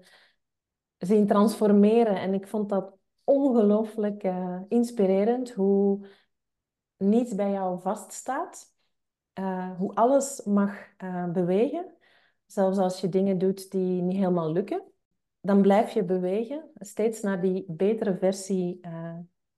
[0.97, 2.15] zien transformeren.
[2.15, 4.23] En ik vond dat ongelooflijk
[4.67, 6.07] inspirerend hoe
[6.97, 8.73] niets bij jou vaststaat.
[9.77, 10.95] hoe alles mag
[11.31, 11.99] bewegen.
[12.51, 14.83] Zelfs als je dingen doet die niet helemaal lukken,
[15.41, 16.69] dan blijf je bewegen.
[16.75, 19.17] Steeds naar die betere versie uh,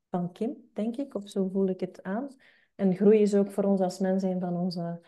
[0.10, 1.16] van Kim, denk ik.
[1.16, 2.28] Of zo voel ik het aan.
[2.76, 5.02] En groei is ook voor ons als mens een van onze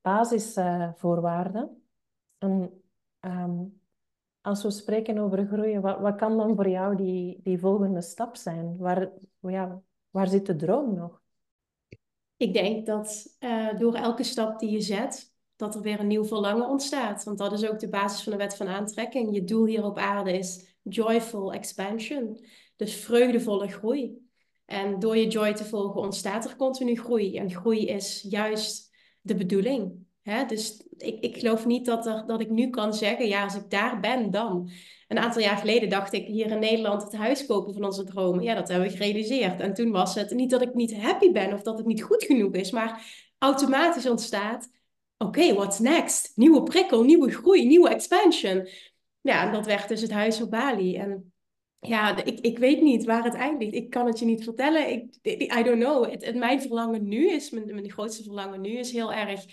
[0.00, 1.82] basisvoorwaarden.
[2.38, 2.82] En
[3.20, 3.80] um,
[4.40, 8.36] als we spreken over groeien, wat, wat, kan dan voor jou die, die volgende stap
[8.36, 8.76] zijn?
[8.76, 9.10] Waar,
[9.40, 11.20] ja, waar zit de droom nog?
[12.36, 16.24] Ik denk dat uh, door elke stap die je zet, dat er weer een nieuw
[16.24, 17.24] verlangen ontstaat.
[17.24, 19.34] Want dat is ook de basis van de wet van aantrekking.
[19.34, 22.44] Je doel hier op aarde is joyful expansion.
[22.76, 24.20] Dus vreugdevolle groei.
[24.64, 27.36] En door je joy te volgen ontstaat er continu groei.
[27.36, 28.90] En groei is juist
[29.20, 29.92] de bedoeling.
[30.46, 33.70] Dus ik, ik geloof niet dat, er, dat ik nu kan zeggen, ja, als ik
[33.70, 34.70] daar ben, dan.
[35.08, 38.44] Een aantal jaar geleden dacht ik hier in Nederland het huis kopen van onze dromen.
[38.44, 39.60] Ja, dat hebben we gerealiseerd.
[39.60, 42.24] En toen was het niet dat ik niet happy ben of dat het niet goed
[42.24, 43.04] genoeg is, maar
[43.38, 44.70] automatisch ontstaat
[45.26, 46.32] oké, what's next?
[46.34, 48.68] Nieuwe prikkel, nieuwe groei, nieuwe expansion.
[49.20, 50.96] Ja, dat werd dus het huis op Bali.
[50.96, 51.32] En
[51.78, 53.74] ja, ik, ik weet niet waar het eindigt.
[53.74, 54.90] Ik kan het je niet vertellen.
[54.92, 55.18] Ik,
[55.58, 56.10] I don't know.
[56.10, 59.44] Het, mijn verlangen nu is, mijn, mijn grootste verlangen nu is heel erg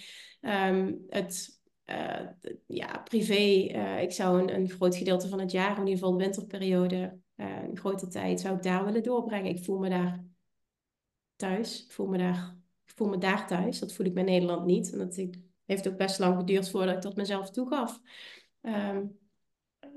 [0.42, 1.58] um, het...
[1.86, 2.28] Uh,
[2.68, 3.68] ja, privé.
[3.76, 7.20] Uh, ik zou een, een groot gedeelte van het jaar, in ieder geval de winterperiode,
[7.36, 9.56] uh, een grote tijd, zou ik daar willen doorbrengen.
[9.56, 10.26] Ik voel me daar
[11.36, 11.86] thuis.
[11.90, 13.80] Voel me daar, ik voel me daar thuis.
[13.80, 14.92] Dat voel ik bij Nederland niet.
[14.92, 15.36] En dat ik
[15.70, 18.00] heeft ook best lang geduurd voordat ik dat mezelf toegaf.
[18.62, 19.18] Um,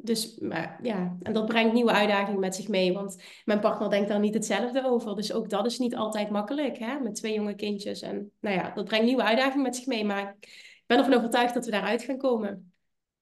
[0.02, 4.08] dus maar, ja, en dat brengt nieuwe uitdagingen met zich mee, want mijn partner denkt
[4.08, 5.16] daar niet hetzelfde over.
[5.16, 8.00] Dus ook dat is niet altijd makkelijk, hè, met twee jonge kindjes.
[8.02, 11.54] En nou ja, dat brengt nieuwe uitdagingen met zich mee, maar ik ben ervan overtuigd
[11.54, 12.72] dat we daaruit gaan komen.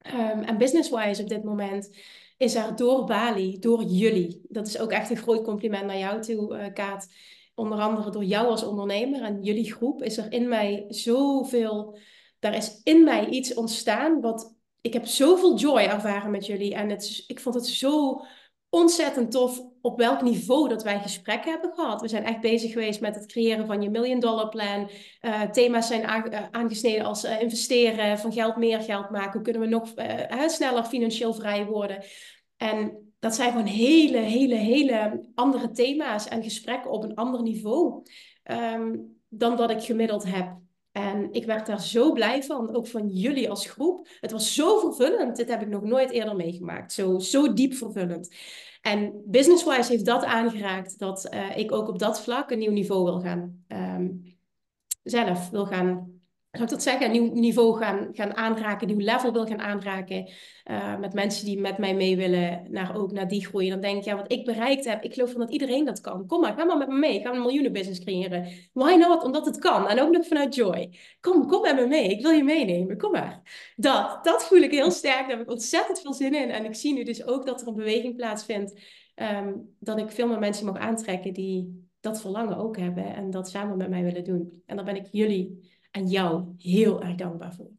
[0.07, 1.96] Um, en business-wise op dit moment
[2.36, 6.20] is er door Bali, door jullie, dat is ook echt een groot compliment naar jou
[6.20, 7.09] toe, uh, Kaat.
[7.55, 11.98] Onder andere door jou als ondernemer en jullie groep is er in mij zoveel
[12.41, 16.88] daar is in mij iets ontstaan wat ik heb zoveel joy ervaren met jullie en
[16.88, 18.22] het, ik vond het zo
[18.68, 22.01] ontzettend tof op welk niveau dat wij gesprekken hebben gehad.
[22.01, 24.91] We zijn echt bezig geweest met het creëren van je million dollar plan.
[25.22, 29.32] Uh, thema's zijn uh, aangesneden als uh, investeren, van geld meer geld maken.
[29.32, 29.93] Hoe kunnen we nog
[30.47, 32.05] sneller financieel vrij worden?
[32.57, 38.03] En dat zijn gewoon hele, hele, hele andere thema's en gesprekken op een ander niveau
[38.45, 40.59] um, dan dat ik gemiddeld heb.
[40.93, 44.09] En ik werd daar zo blij van, ook van jullie als groep.
[44.20, 45.36] Het was zo vervullend.
[45.36, 46.93] Dit heb ik nog nooit eerder meegemaakt.
[46.93, 48.34] Zo, zo diep vervullend.
[48.80, 53.05] En business-wise heeft dat aangeraakt dat uh, ik ook op dat vlak een nieuw niveau
[53.05, 53.64] wil gaan.
[53.68, 54.38] Um,
[55.03, 56.19] zelf wil gaan
[56.51, 60.28] zou ik dat zeggen, een nieuw niveau gaan, gaan aanraken, nieuw level wil gaan aanraken.
[60.70, 63.68] Uh, met mensen die met mij mee willen naar, ook naar die groei.
[63.68, 66.26] Dan denk ik, ja, wat ik bereikt heb, ik geloof van dat iedereen dat kan.
[66.26, 67.20] Kom maar, ga maar met me mee.
[67.20, 68.48] Ga een miljoenenbusiness creëren.
[68.72, 69.24] Why not?
[69.24, 69.88] Omdat het kan.
[69.88, 70.98] En ook nog vanuit joy.
[71.20, 72.09] Kom, kom met me mee.
[72.09, 72.98] Ik wil je meenemen.
[72.98, 73.42] Kom maar.
[73.76, 75.20] Dat, dat voel ik heel sterk.
[75.20, 76.51] Daar heb ik ontzettend veel zin in.
[76.51, 78.80] En ik zie nu dus ook dat er een beweging plaatsvindt.
[79.14, 83.14] Um, dat ik veel meer mensen mag aantrekken die dat verlangen ook hebben.
[83.14, 84.62] En dat samen met mij willen doen.
[84.66, 87.70] En dan ben ik jullie en jou heel erg dankbaar voor.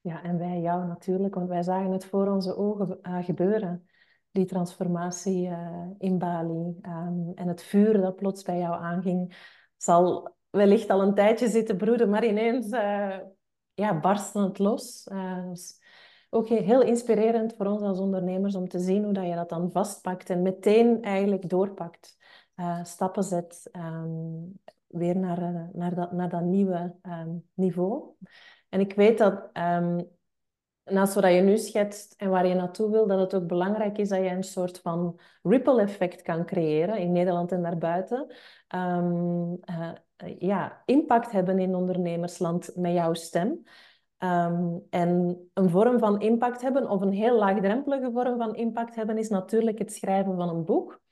[0.00, 3.88] Ja, en wij jou natuurlijk, want wij zagen het voor onze ogen uh, gebeuren.
[4.30, 6.78] Die transformatie uh, in Bali.
[6.82, 9.36] Um, en het vuur dat plots bij jou aanging,
[9.76, 13.18] zal wellicht al een tijdje zitten broeden, maar ineens uh,
[13.74, 15.08] ja, barstte het los.
[15.50, 15.82] Dus
[16.30, 19.70] ook heel inspirerend voor ons als ondernemers om te zien hoe dat je dat dan
[19.70, 22.16] vastpakt en meteen eigenlijk doorpakt.
[22.82, 24.60] stappen zet, um,
[24.94, 28.02] weer naar, naar, dat, naar dat nieuwe um, niveau.
[28.68, 30.08] En ik weet dat um,
[30.84, 34.08] naast wat je nu schetst en waar je naartoe wil, dat het ook belangrijk is
[34.08, 38.34] dat je een soort van ripple effect kan creëren in Nederland en daarbuiten.
[38.74, 39.58] Um,
[40.38, 43.62] ja, impact hebben in ondernemersland met jouw stem.
[44.90, 49.28] En een vorm van impact hebben, of een heel laagdrempelige vorm van impact hebben, is
[49.28, 51.02] natuurlijk het schrijven van een boek.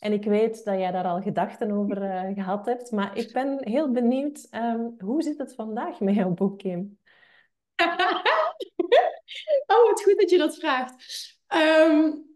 [0.00, 3.58] En ik weet dat jij daar al gedachten over uh, gehad hebt, maar ik ben
[3.68, 6.98] heel benieuwd, um, hoe zit het vandaag met jouw boek, Kim?
[9.66, 10.94] oh, wat goed dat je dat vraagt.
[11.88, 12.28] Um,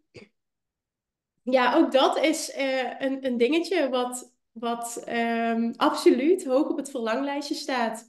[1.43, 6.91] ja, ook dat is uh, een, een dingetje wat, wat um, absoluut hoog op het
[6.91, 8.09] verlanglijstje staat.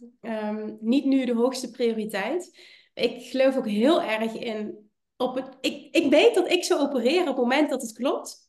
[0.79, 2.59] Niet nu de hoogste prioriteit.
[2.93, 4.89] Ik geloof ook heel erg in.
[5.17, 8.44] Op het, ik, ik weet dat ik zou opereren op het moment dat het klopt,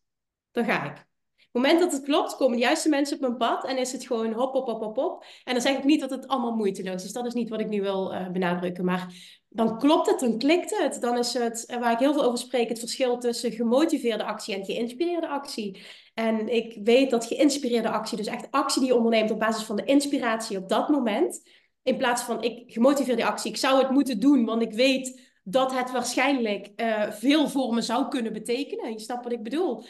[0.56, 0.96] dan ga ik
[1.36, 4.06] het moment dat het klopt, komen de juiste mensen op mijn pad en is het
[4.06, 5.24] gewoon hop, hop, hop, hop, hop.
[5.44, 7.12] En dan zeg ik niet dat het allemaal moeiteloos is.
[7.12, 8.84] Dat is niet wat ik nu wil uh, benadrukken.
[8.84, 9.14] Maar
[9.48, 11.00] dan klopt het, dan klikt het.
[11.00, 14.64] Dan is het, waar ik heel veel over spreek, het verschil tussen gemotiveerde actie en
[14.64, 15.82] geïnspireerde actie.
[16.14, 19.76] En ik weet dat geïnspireerde actie, dus echt actie die je onderneemt op basis van
[19.76, 21.48] de inspiratie op dat moment.
[21.82, 25.72] In plaats van ik gemotiveerde actie, ik zou het moeten doen, want ik weet dat
[25.72, 28.92] het waarschijnlijk uh, veel voor me zou kunnen betekenen.
[28.92, 29.84] Je snapt wat ik bedoel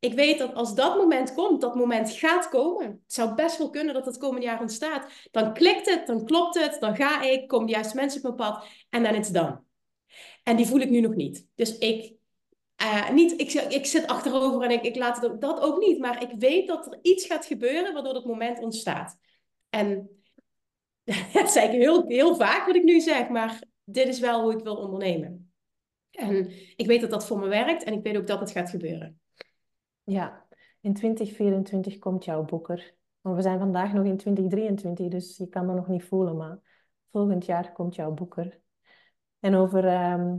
[0.00, 2.86] ik weet dat als dat moment komt, dat moment gaat komen.
[2.86, 5.12] Het zou best wel kunnen dat het komende jaar ontstaat.
[5.30, 8.50] Dan klikt het, dan klopt het, dan ga ik, komen de juiste mensen op mijn
[8.50, 9.64] pad en dan is het dan.
[10.42, 11.46] En die voel ik nu nog niet.
[11.54, 12.14] Dus ik,
[12.82, 15.98] uh, niet, ik, ik zit achterover en ik, ik laat het dat ook niet.
[15.98, 19.18] Maar ik weet dat er iets gaat gebeuren waardoor dat moment ontstaat.
[19.70, 20.10] En
[21.32, 24.52] dat zeg ik heel, heel vaak wat ik nu zeg, maar dit is wel hoe
[24.52, 25.52] ik wil ondernemen.
[26.10, 28.70] En ik weet dat dat voor me werkt en ik weet ook dat het gaat
[28.70, 29.19] gebeuren.
[30.04, 30.46] Ja,
[30.80, 32.94] in 2024 komt jouw boeker.
[33.20, 36.58] Maar we zijn vandaag nog in 2023, dus je kan dat nog niet voelen, maar
[37.10, 38.60] volgend jaar komt jouw boeker.
[39.40, 40.36] En over ehm,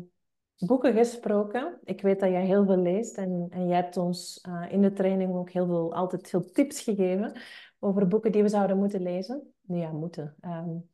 [0.58, 4.72] boeken gesproken, ik weet dat jij heel veel leest en, en jij hebt ons uh,
[4.72, 7.42] in de training ook heel veel, altijd veel tips gegeven
[7.80, 9.54] over boeken die we zouden moeten lezen.
[9.62, 10.36] Nu ja, moeten.
[10.42, 10.90] Um,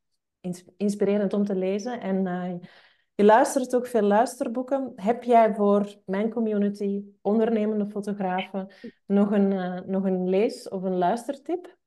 [0.78, 2.02] inspirerend om te lezen.
[2.02, 2.54] En uh,
[3.18, 4.94] je luistert ook veel luisterboeken.
[4.96, 8.68] Heb jij voor mijn community, ondernemende fotografen,
[9.06, 11.78] nog een, uh, nog een lees- of een luistertip?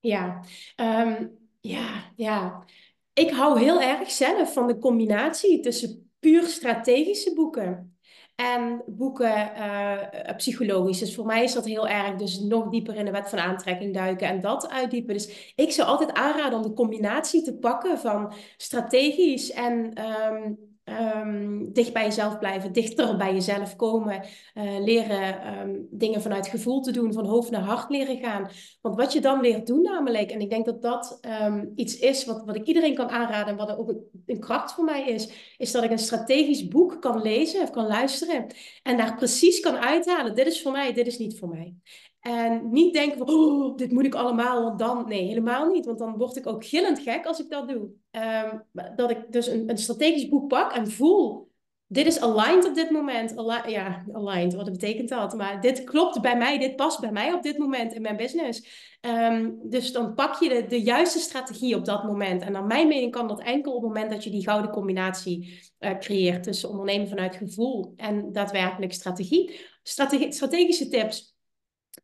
[0.00, 0.40] Ja,
[0.76, 2.64] um, ja, ja.
[3.12, 7.91] Ik hou heel erg zelf van de combinatie tussen puur strategische boeken
[8.34, 10.98] en boeken uh, psychologisch.
[10.98, 12.16] Dus voor mij is dat heel erg.
[12.16, 15.14] Dus nog dieper in de wet van aantrekking duiken en dat uitdiepen.
[15.14, 21.72] Dus ik zou altijd aanraden om de combinatie te pakken van strategisch en um, Um,
[21.72, 24.24] dicht bij jezelf blijven, dichter bij jezelf komen,
[24.54, 28.50] uh, leren um, dingen vanuit gevoel te doen, van hoofd naar hart leren gaan.
[28.80, 32.24] Want wat je dan leert doen namelijk, en ik denk dat dat um, iets is
[32.24, 33.94] wat, wat ik iedereen kan aanraden en wat ook
[34.26, 37.86] een, kracht voor mij is, is dat ik een strategisch boek kan lezen of kan
[37.86, 38.46] luisteren
[38.82, 41.74] en daar precies kan uithalen, dit is voor mij, dit is niet voor mij.
[42.22, 45.08] En niet denken van, oh, dit moet ik allemaal, want dan...
[45.08, 45.84] Nee, helemaal niet.
[45.84, 47.90] Want dan word ik ook gillend gek als ik dat doe.
[48.10, 48.62] Um,
[48.96, 51.50] dat ik dus een, een strategisch boek pak en voel...
[51.86, 53.32] Dit is aligned op dit moment.
[53.66, 55.36] Ja, aligned, wat betekent dat?
[55.36, 58.66] Maar dit klopt bij mij, dit past bij mij op dit moment in mijn business.
[59.00, 62.42] Um, dus dan pak je de, de juiste strategie op dat moment.
[62.42, 65.60] En naar mijn mening kan dat enkel op het moment dat je die gouden combinatie
[65.80, 66.42] uh, creëert...
[66.42, 69.60] tussen ondernemen vanuit gevoel en daadwerkelijk strategie.
[69.82, 71.31] Strate strategische tips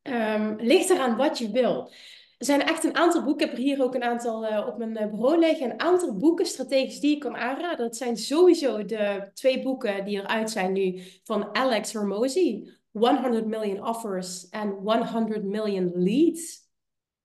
[0.03, 1.93] Um, ligt eraan wat je wil.
[2.39, 3.45] Er zijn echt een aantal boeken.
[3.45, 5.71] Ik heb er hier ook een aantal uh, op mijn uh, bureau liggen.
[5.71, 7.79] Een aantal boeken strategisch die ik kan aanraden.
[7.79, 12.65] Dat zijn sowieso de twee boeken die eruit zijn nu van Alex Hormozy.
[12.91, 16.67] 100 Million Offers en 100 Million Leads.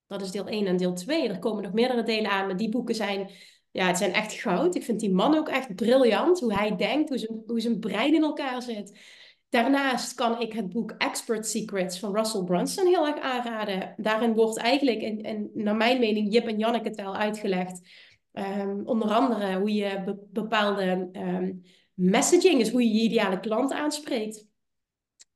[0.07, 1.29] Dat is deel 1 en deel 2.
[1.29, 3.29] Er komen nog meerdere delen aan, maar die boeken zijn,
[3.71, 4.75] ja, het zijn echt goud.
[4.75, 6.39] Ik vind die man ook echt briljant.
[6.39, 8.99] Hoe hij denkt, hoe zijn, hoe zijn brein in elkaar zit.
[9.53, 13.93] Daarnaast kan ik het boek Expert Secrets van Russell Brunson heel erg aanraden.
[13.97, 17.81] Daarin wordt eigenlijk, en, naar mijn mening, Jip en Janneke tel uitgelegd.
[18.31, 21.61] Um, onder andere hoe je bepaalde um,
[21.93, 24.47] messaging, dus hoe je je ideale klant aanspreekt.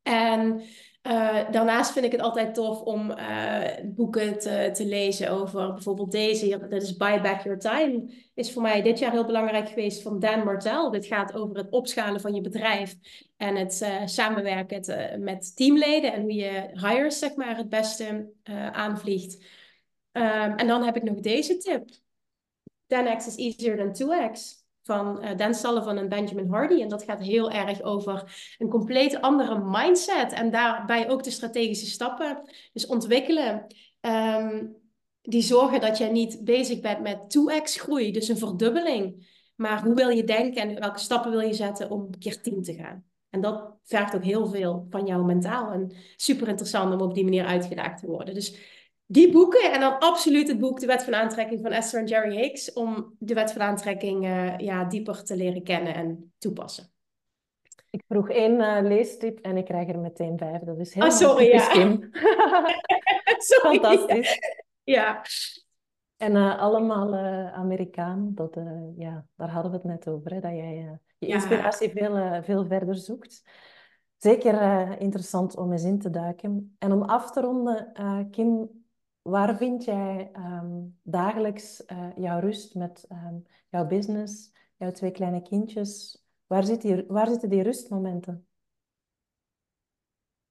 [0.01, 0.61] En
[1.08, 6.12] Uh, daarnaast vind ik het altijd tof om uh, boeken te, te, lezen over bijvoorbeeld
[6.12, 6.68] deze.
[6.70, 8.10] Dat is Buy Back Your Time.
[8.34, 10.91] Is voor mij dit jaar heel belangrijk geweest van Dan Martel.
[10.91, 12.95] Dit gaat over het opschalen van je bedrijf
[13.38, 18.34] en het uh, samenwerken het, met teamleden en hoe je hires zeg maar het beste
[18.72, 19.34] aanvliegt.
[20.12, 21.89] Um, en dan heb ik nog deze tip.
[22.88, 26.81] 10x is easier than 2x van uh, Dan Sullivan en Benjamin Hardy.
[26.81, 30.33] En dat gaat heel erg over een compleet andere mindset.
[30.33, 32.41] En daarbij ook de strategische stappen.
[32.73, 33.65] Dus ontwikkelen.
[34.01, 34.75] Um,
[35.21, 39.27] die zorgen dat jij niet bezig bent met 2x groei, dus een verdubbeling.
[39.55, 42.73] Maar hoe wil je denken en welke stappen wil je zetten om keer 10 te
[42.73, 43.03] gaan?
[43.29, 45.71] En dat vergt ook heel veel van jou mentaal.
[45.71, 48.33] En super interessant om op die manier uitgedaagd te worden.
[48.33, 48.76] Dus
[49.08, 52.36] die boeken en dan absoluut het boek De Wet van Aantrekking van Esther en Jerry
[52.36, 52.74] Hicks.
[52.74, 56.91] Om de Wet van Aantrekking uh, ja, dieper te leren kennen en toepassen.
[57.89, 60.62] Ik vroeg één uh, leestip en ik krijg er meteen vijf.
[60.62, 61.60] Dat is heel oh, sorry, ja.
[63.38, 64.39] sorry, Fantastisch.
[64.84, 65.22] Ja.
[66.18, 67.16] En uh, allemaal
[67.53, 68.58] Amerikaan, dat,
[68.97, 70.34] ja, daar hadden we het net over.
[70.34, 71.93] Hè, dat jij je inspiratie ja.
[71.93, 73.43] veel, veel verder zoekt.
[74.18, 76.76] Zeker interessant om eens in te duiken.
[76.80, 77.91] En om af te ronden,
[78.32, 78.70] Kim,
[79.28, 85.41] Waar vind jij ehm, dagelijks uh, jouw rust met um, jouw business, jouw twee kleine
[85.41, 86.23] kindjes?
[86.45, 88.47] Waar, zit waar zitten die rustmomenten?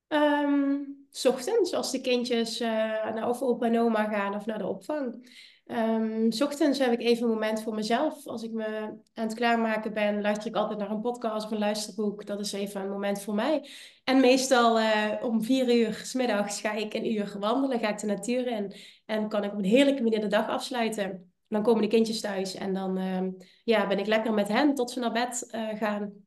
[0.08, 2.68] Um, s ochtends, als de kindjes uh,
[3.14, 5.28] naar of opa en oma gaan of naar de opvang.
[5.66, 8.26] Um, ochtends heb ik even een moment voor mezelf.
[8.26, 8.66] Als ik me
[9.14, 12.26] aan het klaarmaken ben, luister ik altijd naar een podcast of een luisterboek.
[12.26, 13.68] Dat is even een moment voor mij.
[14.04, 17.98] En meestal uh, om vier uur s middags ga ik een uur wandelen, ga ik
[17.98, 18.74] de natuur in.
[19.06, 21.32] En kan ik op een heerlijke manier de dag afsluiten.
[21.48, 23.28] Dan komen de kindjes thuis en dan uh,
[23.64, 26.25] ja, ben ik lekker met hen tot ze naar bed uh, gaan.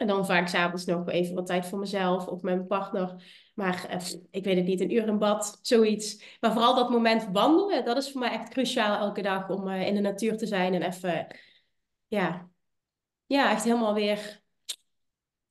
[0.00, 3.22] En dan vaak s'avonds nog even wat tijd voor mezelf of mijn partner.
[3.54, 6.36] Maar eh, ik weet het niet, een uur in bad, zoiets.
[6.40, 9.86] Maar vooral dat moment wandelen, dat is voor mij echt cruciaal elke dag om uh,
[9.86, 11.26] in de natuur te zijn en even,
[12.06, 12.50] ja,
[13.26, 14.42] ja echt helemaal weer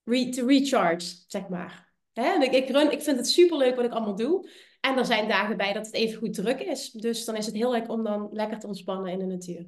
[0.04, 1.94] re te recharge, zeg maar.
[2.14, 2.44] Hè?
[2.44, 4.50] Ik, ik, run, ik vind het superleuk wat ik allemaal doe.
[4.80, 6.92] En er zijn dagen bij dat het even goed druk is.
[6.92, 9.68] Dus dan is het heel leuk om dan lekker te ontspannen in de natuur.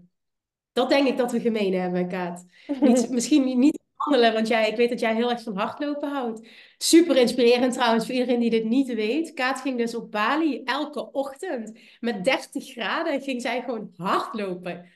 [0.72, 2.46] Dat denk ik dat we gemeen hebben, Kaat.
[2.80, 6.48] Niet, misschien niet wandelen, want jij, ik weet dat jij heel erg van hardlopen houdt.
[6.78, 9.34] Super inspirerend trouwens voor iedereen die dit niet weet.
[9.34, 14.90] Kaat ging dus op Bali elke ochtend met 30 graden ging zij gewoon hardlopen.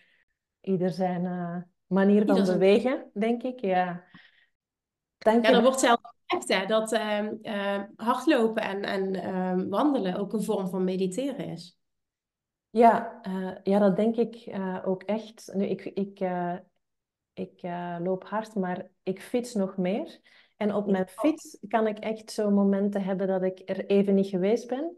[0.61, 3.59] Ieder zijn uh, manier van bewegen, denk ik.
[3.59, 4.03] Ja,
[5.17, 10.15] Dank ja dan wordt zelfs gezegd hè, dat uh, uh, hardlopen en, en ehm, wandelen
[10.15, 11.79] ook een vorm van mediteren is.
[12.69, 15.51] Ja, uh, ja dat denk ik ook echt.
[15.53, 16.19] Nu, ik, ik,
[17.35, 17.61] ik
[17.99, 20.19] loop hard, maar ik fiets nog meer.
[20.57, 24.27] En op mijn fiets kan ik echt zo momenten hebben dat ik er even niet
[24.27, 24.97] geweest ben.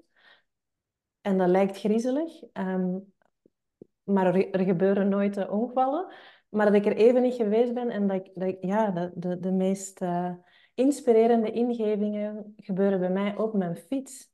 [1.21, 2.41] En dat lijkt griezelig.
[2.53, 3.13] Um,
[4.03, 6.13] maar er, er, gebeuren nooit uh, ongevallen.
[6.49, 9.11] Maar dat ik er even niet geweest ben en dat ik, dat ik ja, de,
[9.15, 10.33] de, de meest uh,
[10.73, 14.31] inspirerende ingevingen gebeuren bij mij op mijn fiets.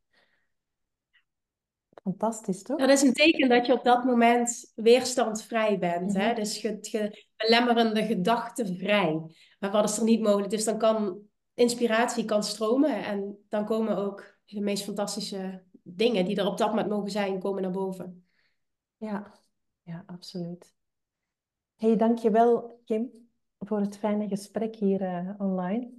[2.03, 2.79] Fantastisch, toch?
[2.79, 6.01] Dat is een teken dat je op dat moment weerstandvrij bent.
[6.01, 6.21] Mm -hmm.
[6.21, 6.27] hè?
[6.27, 6.35] Mhm.
[6.35, 9.21] Dus ge, ge, belemmerende gedachten vrij.
[9.59, 10.49] Maar wat is er niet mogelijk?
[10.49, 11.21] Dus dan kan
[11.53, 16.69] inspiratie kan stromen en dan komen ook de meest fantastische dingen die er op dat
[16.69, 18.27] moment mogen zijn, komen naar boven.
[18.97, 19.39] Ja,
[19.81, 20.73] ja absoluut.
[21.75, 23.11] Hey, dankjewel Kim
[23.59, 25.91] voor het fijne gesprek hier uh, online.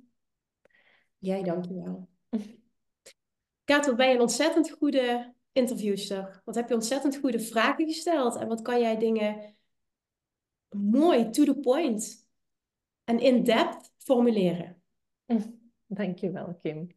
[1.18, 2.08] Jij dankjewel.
[3.64, 6.42] Kaat, wat ben je een ontzettend goede interviewster.
[6.44, 9.56] Wat heb je ontzettend goede vragen gesteld en wat kan jij dingen
[10.74, 12.26] mooi, to the point
[13.04, 14.76] en in-depth formuleren.
[15.86, 16.88] Dankjewel, Kim.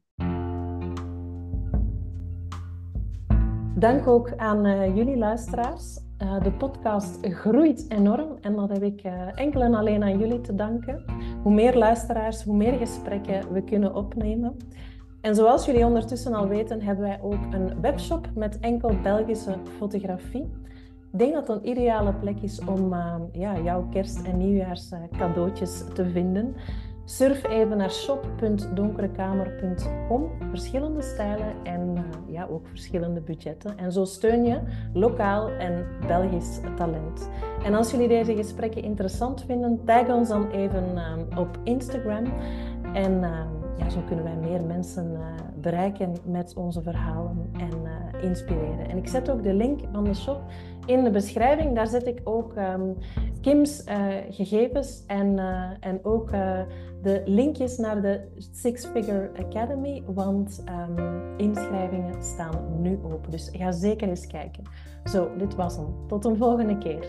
[3.80, 6.00] Dank ook aan uh, jullie luisteraars.
[6.22, 10.42] Uh, de podcast groeit enorm en dat heb ik uh, enkel en alleen aan jullie
[10.42, 11.04] te danken.
[11.44, 14.58] Hoe meer luisteraars, hoe meer gesprekken we kunnen opnemen.
[15.22, 20.52] En zoals jullie ondertussen al weten, hebben wij ook een webshop met enkel Belgische fotografie.
[21.12, 24.92] Ik denk dat het een ideale plek is om uh, ja, jouw kerst- en nieuwjaars
[25.18, 26.56] cadeautjes te vinden.
[27.06, 30.30] Surf even naar shop.donkerekamer.com.
[30.50, 32.02] Verschillende stijlen en uh,
[32.34, 33.78] ja, ook verschillende budgetten.
[33.78, 34.60] En zo steun je
[34.94, 37.30] lokaal en Belgisch talent.
[37.64, 42.26] En als jullie deze gesprekken interessant vinden, tag ons dan even uh, op Instagram.
[42.94, 43.24] En
[43.78, 45.20] ja, zo kunnen wij meer mensen uh,
[45.62, 48.90] bereiken met onze verhalen en uh, inspireren.
[48.90, 50.42] En ik zet ook de link van de shop
[50.88, 52.92] In de beschrijving, daar zet ik ook ehm,
[53.42, 56.60] Kim's uh, gegevens en, uh, en ook uh,
[57.02, 58.22] de linkjes naar de
[58.52, 63.32] Six Figure Academy, want um, inschrijvingen staan nu open.
[63.32, 64.64] Dus ga zeker eens kijken.
[65.04, 66.08] Zo, dit was hem.
[66.08, 67.06] Tot een volgende keer.